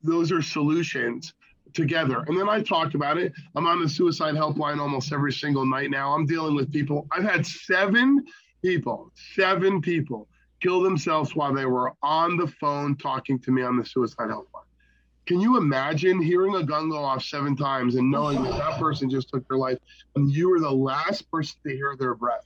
Those 0.02 0.30
are 0.32 0.42
solutions 0.42 1.32
together. 1.72 2.24
And 2.26 2.38
then 2.38 2.48
I 2.48 2.62
talked 2.62 2.94
about 2.94 3.16
it. 3.16 3.32
I'm 3.56 3.66
on 3.66 3.80
the 3.80 3.88
suicide 3.88 4.34
helpline 4.34 4.78
almost 4.78 5.12
every 5.12 5.32
single 5.32 5.64
night 5.64 5.90
now. 5.90 6.12
I'm 6.12 6.26
dealing 6.26 6.54
with 6.54 6.70
people. 6.70 7.06
I've 7.10 7.24
had 7.24 7.46
seven 7.46 8.24
people, 8.62 9.12
seven 9.34 9.80
people 9.80 10.28
kill 10.62 10.80
themselves 10.80 11.34
while 11.34 11.52
they 11.52 11.66
were 11.66 11.92
on 12.02 12.36
the 12.36 12.46
phone 12.46 12.96
talking 12.96 13.38
to 13.40 13.50
me 13.50 13.62
on 13.62 13.76
the 13.76 13.84
suicide 13.84 14.28
helpline. 14.28 14.64
Can 15.26 15.40
you 15.40 15.56
imagine 15.56 16.20
hearing 16.20 16.56
a 16.56 16.64
gun 16.64 16.90
go 16.90 16.98
off 16.98 17.22
seven 17.22 17.56
times 17.56 17.94
and 17.94 18.10
knowing 18.10 18.42
that 18.42 18.56
that 18.58 18.78
person 18.78 19.08
just 19.08 19.28
took 19.28 19.46
their 19.48 19.58
life 19.58 19.78
and 20.16 20.30
you 20.30 20.50
were 20.50 20.60
the 20.60 20.70
last 20.70 21.30
person 21.30 21.56
to 21.66 21.74
hear 21.74 21.96
their 21.98 22.14
breath? 22.14 22.44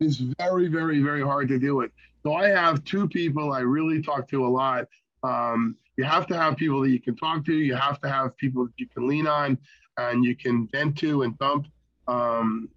It's 0.00 0.16
very, 0.16 0.68
very, 0.68 1.00
very 1.02 1.22
hard 1.22 1.48
to 1.48 1.58
deal 1.58 1.76
with. 1.76 1.90
So 2.22 2.34
I 2.34 2.48
have 2.48 2.84
two 2.84 3.08
people 3.08 3.52
I 3.52 3.60
really 3.60 4.02
talk 4.02 4.28
to 4.28 4.46
a 4.46 4.48
lot. 4.48 4.86
Um, 5.22 5.76
you 5.96 6.04
have 6.04 6.26
to 6.28 6.36
have 6.36 6.56
people 6.56 6.82
that 6.82 6.90
you 6.90 7.00
can 7.00 7.16
talk 7.16 7.44
to. 7.46 7.52
You 7.52 7.74
have 7.74 8.00
to 8.02 8.08
have 8.08 8.36
people 8.36 8.66
that 8.66 8.74
you 8.76 8.86
can 8.86 9.08
lean 9.08 9.26
on 9.26 9.58
and 9.96 10.24
you 10.24 10.36
can 10.36 10.68
vent 10.68 10.98
to 10.98 11.22
and 11.22 11.36
dump. 11.38 11.66
Um, 12.06 12.68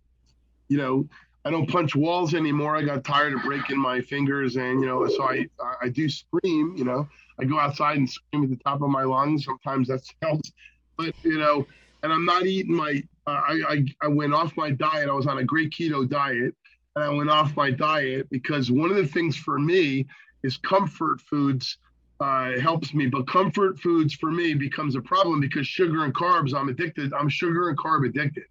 you 0.70 0.78
know, 0.78 1.08
I 1.44 1.50
don't 1.50 1.68
punch 1.68 1.96
walls 1.96 2.36
anymore. 2.36 2.76
I 2.76 2.84
got 2.84 3.04
tired 3.04 3.34
of 3.34 3.42
breaking 3.42 3.80
my 3.80 4.00
fingers, 4.02 4.58
and 4.58 4.80
you 4.80 4.86
know, 4.86 5.08
so 5.08 5.24
I 5.24 5.48
I 5.82 5.90
do 5.90 6.08
scream. 6.08 6.76
You 6.78 6.84
know, 6.84 7.10
I 7.40 7.46
go 7.46 7.60
outside 7.60 7.98
and 7.98 8.10
scream 8.10 8.44
at 8.44 8.50
the 8.50 8.58
top 8.58 8.82
of 8.82 8.90
my 8.90 9.04
lungs. 9.04 9.46
Sometimes 9.46 9.88
that 9.88 10.02
helps, 10.22 10.52
but 10.98 11.16
you 11.24 11.40
know, 11.40 11.66
and 12.04 12.14
I'm 12.14 12.26
not 12.26 12.46
eating 12.46 12.76
my. 12.76 13.02
Uh, 13.26 13.32
I, 13.32 13.62
I 13.70 13.86
I 14.02 14.08
went 14.08 14.34
off 14.34 14.56
my 14.56 14.70
diet. 14.70 15.10
I 15.10 15.14
was 15.14 15.26
on 15.26 15.40
a 15.40 15.44
great 15.44 15.72
keto 15.72 16.08
diet, 16.08 16.54
and 16.96 17.04
I 17.04 17.10
went 17.10 17.30
off 17.32 17.56
my 17.56 17.72
diet 17.72 18.30
because 18.30 18.72
one 18.72 18.92
of 18.92 18.98
the 18.98 19.08
things 19.08 19.36
for 19.36 19.58
me 19.58 20.06
is 20.44 20.58
comfort 20.58 21.22
foods. 21.22 21.78
Uh, 22.20 22.60
helps 22.60 22.94
me, 22.94 23.08
but 23.08 23.28
comfort 23.28 23.80
foods 23.80 24.14
for 24.14 24.30
me 24.30 24.54
becomes 24.54 24.96
a 24.96 25.02
problem 25.02 25.40
because 25.40 25.66
sugar 25.66 26.06
and 26.06 26.14
carbs. 26.14 26.54
I'm 26.54 26.70
addicted. 26.70 27.12
I'm 27.14 27.30
sugar 27.30 27.70
and 27.70 27.78
carb 27.80 28.08
addicted. 28.08 28.44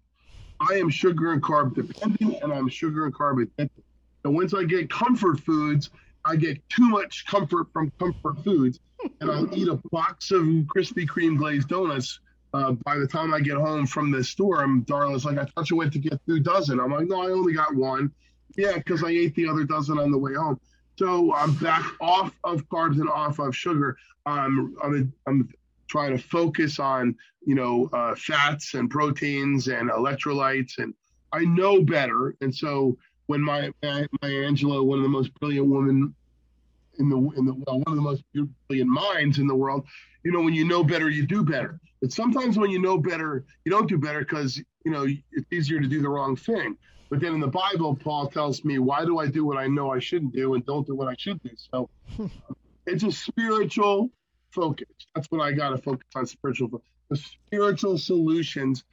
I 0.69 0.75
am 0.75 0.89
sugar 0.89 1.31
and 1.31 1.41
carb 1.41 1.75
dependent, 1.75 2.41
and 2.41 2.53
I'm 2.53 2.69
sugar 2.69 3.05
and 3.05 3.13
carb 3.13 3.41
addicted. 3.41 3.83
And 4.23 4.35
once 4.35 4.53
I 4.53 4.63
get 4.63 4.89
comfort 4.89 5.39
foods, 5.39 5.89
I 6.25 6.35
get 6.35 6.57
too 6.69 6.87
much 6.87 7.25
comfort 7.25 7.67
from 7.73 7.91
comfort 7.99 8.43
foods, 8.43 8.79
and 9.19 9.31
I'll 9.31 9.53
eat 9.57 9.67
a 9.67 9.79
box 9.91 10.31
of 10.31 10.43
Krispy 10.43 11.07
Kreme 11.07 11.37
glazed 11.37 11.67
donuts. 11.67 12.19
Uh, 12.53 12.73
by 12.83 12.97
the 12.97 13.07
time 13.07 13.33
I 13.33 13.39
get 13.39 13.55
home 13.55 13.87
from 13.87 14.11
the 14.11 14.23
store, 14.23 14.61
I'm 14.61 14.83
Darla's 14.83 15.25
like, 15.25 15.37
I 15.37 15.45
thought 15.45 15.69
you 15.69 15.77
went 15.77 15.93
to 15.93 15.99
get 15.99 16.19
two 16.27 16.39
dozen. 16.39 16.79
I'm 16.79 16.91
like, 16.91 17.07
no, 17.07 17.21
I 17.21 17.31
only 17.31 17.53
got 17.53 17.73
one. 17.73 18.11
Yeah, 18.57 18.77
because 18.77 19.03
I 19.03 19.09
ate 19.09 19.33
the 19.35 19.47
other 19.47 19.63
dozen 19.63 19.97
on 19.97 20.11
the 20.11 20.17
way 20.17 20.33
home. 20.33 20.59
So 20.99 21.33
I'm 21.33 21.53
back 21.55 21.85
off 22.01 22.37
of 22.43 22.67
carbs 22.67 22.99
and 22.99 23.09
off 23.09 23.39
of 23.39 23.55
sugar. 23.55 23.97
Um, 24.25 24.75
I'm, 24.83 25.13
I'm 25.25 25.49
try 25.91 26.09
to 26.09 26.17
focus 26.17 26.79
on 26.79 27.13
you 27.45 27.53
know 27.53 27.89
uh, 27.91 28.15
fats 28.15 28.75
and 28.75 28.89
proteins 28.89 29.67
and 29.67 29.89
electrolytes 29.89 30.77
and 30.77 30.93
i 31.33 31.43
know 31.43 31.81
better. 31.81 32.35
And 32.41 32.53
so 32.53 32.97
when 33.27 33.41
my 33.41 33.71
Maya 33.83 34.07
Angelou 34.21 34.85
one 34.85 34.99
of 34.99 35.03
the 35.03 35.09
most 35.09 35.33
brilliant 35.35 35.67
women 35.67 36.15
in 36.99 37.09
the 37.09 37.17
in 37.37 37.45
the 37.45 37.53
well 37.53 37.79
one 37.79 37.87
of 37.87 37.95
the 37.95 38.01
most 38.01 38.23
brilliant 38.67 38.89
minds 38.89 39.39
in 39.39 39.47
the 39.47 39.55
world 39.55 39.85
you 40.23 40.31
know 40.31 40.41
when 40.41 40.53
you 40.53 40.65
know 40.65 40.83
better 40.83 41.09
you 41.09 41.25
do 41.25 41.43
better. 41.43 41.79
But 42.01 42.11
sometimes 42.11 42.57
when 42.57 42.71
you 42.71 42.79
know 42.79 42.97
better 42.97 43.45
you 43.65 43.71
don't 43.71 43.89
do 43.89 43.97
better 43.97 44.19
because 44.19 44.57
you 44.85 44.91
know 44.91 45.05
it's 45.05 45.51
easier 45.51 45.79
to 45.81 45.87
do 45.87 46.01
the 46.01 46.09
wrong 46.09 46.35
thing. 46.37 46.77
But 47.09 47.19
then 47.19 47.33
in 47.33 47.41
the 47.41 47.55
bible 47.63 47.95
paul 47.95 48.27
tells 48.27 48.63
me 48.63 48.79
why 48.79 49.03
do 49.03 49.19
i 49.19 49.27
do 49.27 49.43
what 49.45 49.57
i 49.57 49.67
know 49.67 49.91
i 49.91 49.99
shouldn't 49.99 50.33
do 50.33 50.53
and 50.53 50.65
don't 50.65 50.87
do 50.87 50.95
what 50.95 51.09
i 51.09 51.15
should 51.17 51.41
do? 51.43 51.49
So 51.55 51.89
it's 52.85 53.03
a 53.03 53.11
spiritual 53.11 54.09
focus. 54.51 54.87
That's 55.15 55.27
what 55.27 55.41
I 55.41 55.51
got 55.51 55.69
to 55.69 55.77
focus 55.77 56.07
on 56.15 56.25
spiritual. 56.25 56.81
The 57.09 57.15
spiritual 57.17 57.97
solutions 57.97 58.83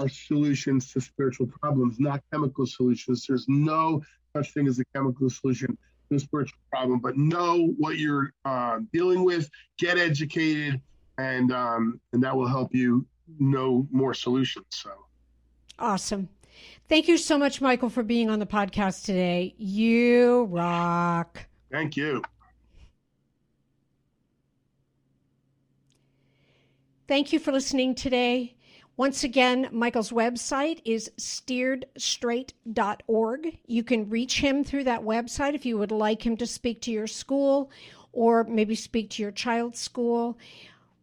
are 0.00 0.08
solutions 0.08 0.92
to 0.92 1.00
spiritual 1.00 1.46
problems, 1.46 1.98
not 1.98 2.22
chemical 2.32 2.66
solutions. 2.66 3.26
There's 3.26 3.46
no 3.48 4.02
such 4.34 4.52
thing 4.52 4.66
as 4.66 4.78
a 4.78 4.84
chemical 4.94 5.30
solution 5.30 5.76
to 6.10 6.16
a 6.16 6.20
spiritual 6.20 6.58
problem, 6.70 7.00
but 7.00 7.16
know 7.16 7.74
what 7.78 7.98
you're 7.98 8.32
uh, 8.44 8.80
dealing 8.92 9.24
with, 9.24 9.48
get 9.78 9.98
educated, 9.98 10.80
and 11.18 11.52
um, 11.52 12.00
and 12.12 12.22
that 12.22 12.36
will 12.36 12.48
help 12.48 12.74
you 12.74 13.06
know 13.38 13.86
more 13.90 14.14
solutions. 14.14 14.66
So 14.70 14.90
awesome. 15.78 16.28
Thank 16.88 17.08
you 17.08 17.18
so 17.18 17.36
much, 17.36 17.60
Michael, 17.60 17.90
for 17.90 18.02
being 18.02 18.30
on 18.30 18.38
the 18.38 18.46
podcast 18.46 19.04
today. 19.04 19.54
You 19.58 20.44
rock. 20.44 21.46
Thank 21.70 21.96
you. 21.96 22.22
Thank 27.08 27.32
you 27.32 27.38
for 27.38 27.52
listening 27.52 27.94
today. 27.94 28.56
Once 28.96 29.22
again, 29.22 29.68
Michael's 29.70 30.10
website 30.10 30.80
is 30.84 31.08
steeredstraight.org. 31.18 33.58
You 33.64 33.84
can 33.84 34.10
reach 34.10 34.40
him 34.40 34.64
through 34.64 34.82
that 34.84 35.04
website 35.04 35.54
if 35.54 35.64
you 35.64 35.78
would 35.78 35.92
like 35.92 36.26
him 36.26 36.36
to 36.38 36.46
speak 36.48 36.80
to 36.80 36.90
your 36.90 37.06
school 37.06 37.70
or 38.12 38.42
maybe 38.42 38.74
speak 38.74 39.10
to 39.10 39.22
your 39.22 39.30
child's 39.30 39.78
school. 39.78 40.36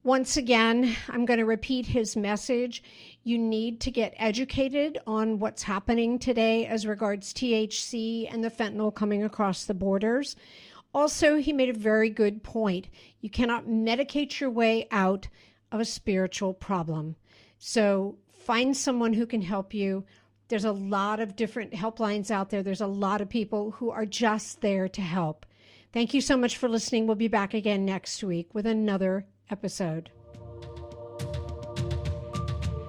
Once 0.04 0.36
again, 0.36 0.93
I'm 1.08 1.24
going 1.24 1.39
to 1.39 1.45
repeat 1.45 1.86
his 1.86 2.18
message. 2.18 2.84
You 3.24 3.38
need 3.38 3.80
to 3.80 3.89
get 3.89 4.14
educated 4.18 4.99
on 5.08 5.39
what's 5.39 5.64
happening 5.64 6.20
today 6.20 6.66
as 6.66 6.86
regards 6.86 7.34
THC 7.34 8.28
and 8.30 8.43
the 8.43 8.51
fentanyl 8.51 8.93
coming 8.93 9.24
across 9.24 9.64
the 9.64 9.74
borders. 9.74 10.36
Also, 10.93 11.38
he 11.38 11.54
made 11.54 11.70
a 11.70 11.80
very 11.80 12.10
good 12.10 12.43
point. 12.43 12.89
You 13.22 13.30
cannot 13.30 13.68
medicate 13.68 14.41
your 14.41 14.49
way 14.49 14.86
out 14.91 15.30
of 15.74 15.82
a 15.82 15.86
spiritual 15.86 16.53
problem. 16.53 17.17
So 17.57 18.15
find 18.32 18.78
someone 18.78 19.13
who 19.13 19.26
can 19.26 19.41
help 19.41 19.74
you. 19.74 20.05
There's 20.47 20.65
a 20.65 20.71
lot 20.71 21.19
of 21.19 21.36
different 21.36 21.74
helplines 21.74 22.30
out 22.30 22.49
there. 22.49 22.63
There's 22.63 22.80
a 22.80 22.88
lot 22.88 23.19
of 23.19 23.28
people 23.28 23.71
who 23.71 23.89
are 23.89 24.05
just 24.05 24.61
there 24.61 24.88
to 24.88 25.01
help. 25.01 25.45
Thank 25.91 26.13
you 26.13 26.21
so 26.21 26.38
much 26.38 26.57
for 26.57 26.69
listening. 26.69 27.07
We'll 27.07 27.15
be 27.15 27.28
back 27.28 27.53
again 27.53 27.86
next 27.86 28.24
week 28.24 28.53
with 28.53 28.67
another 28.67 29.26
episode. 29.49 30.11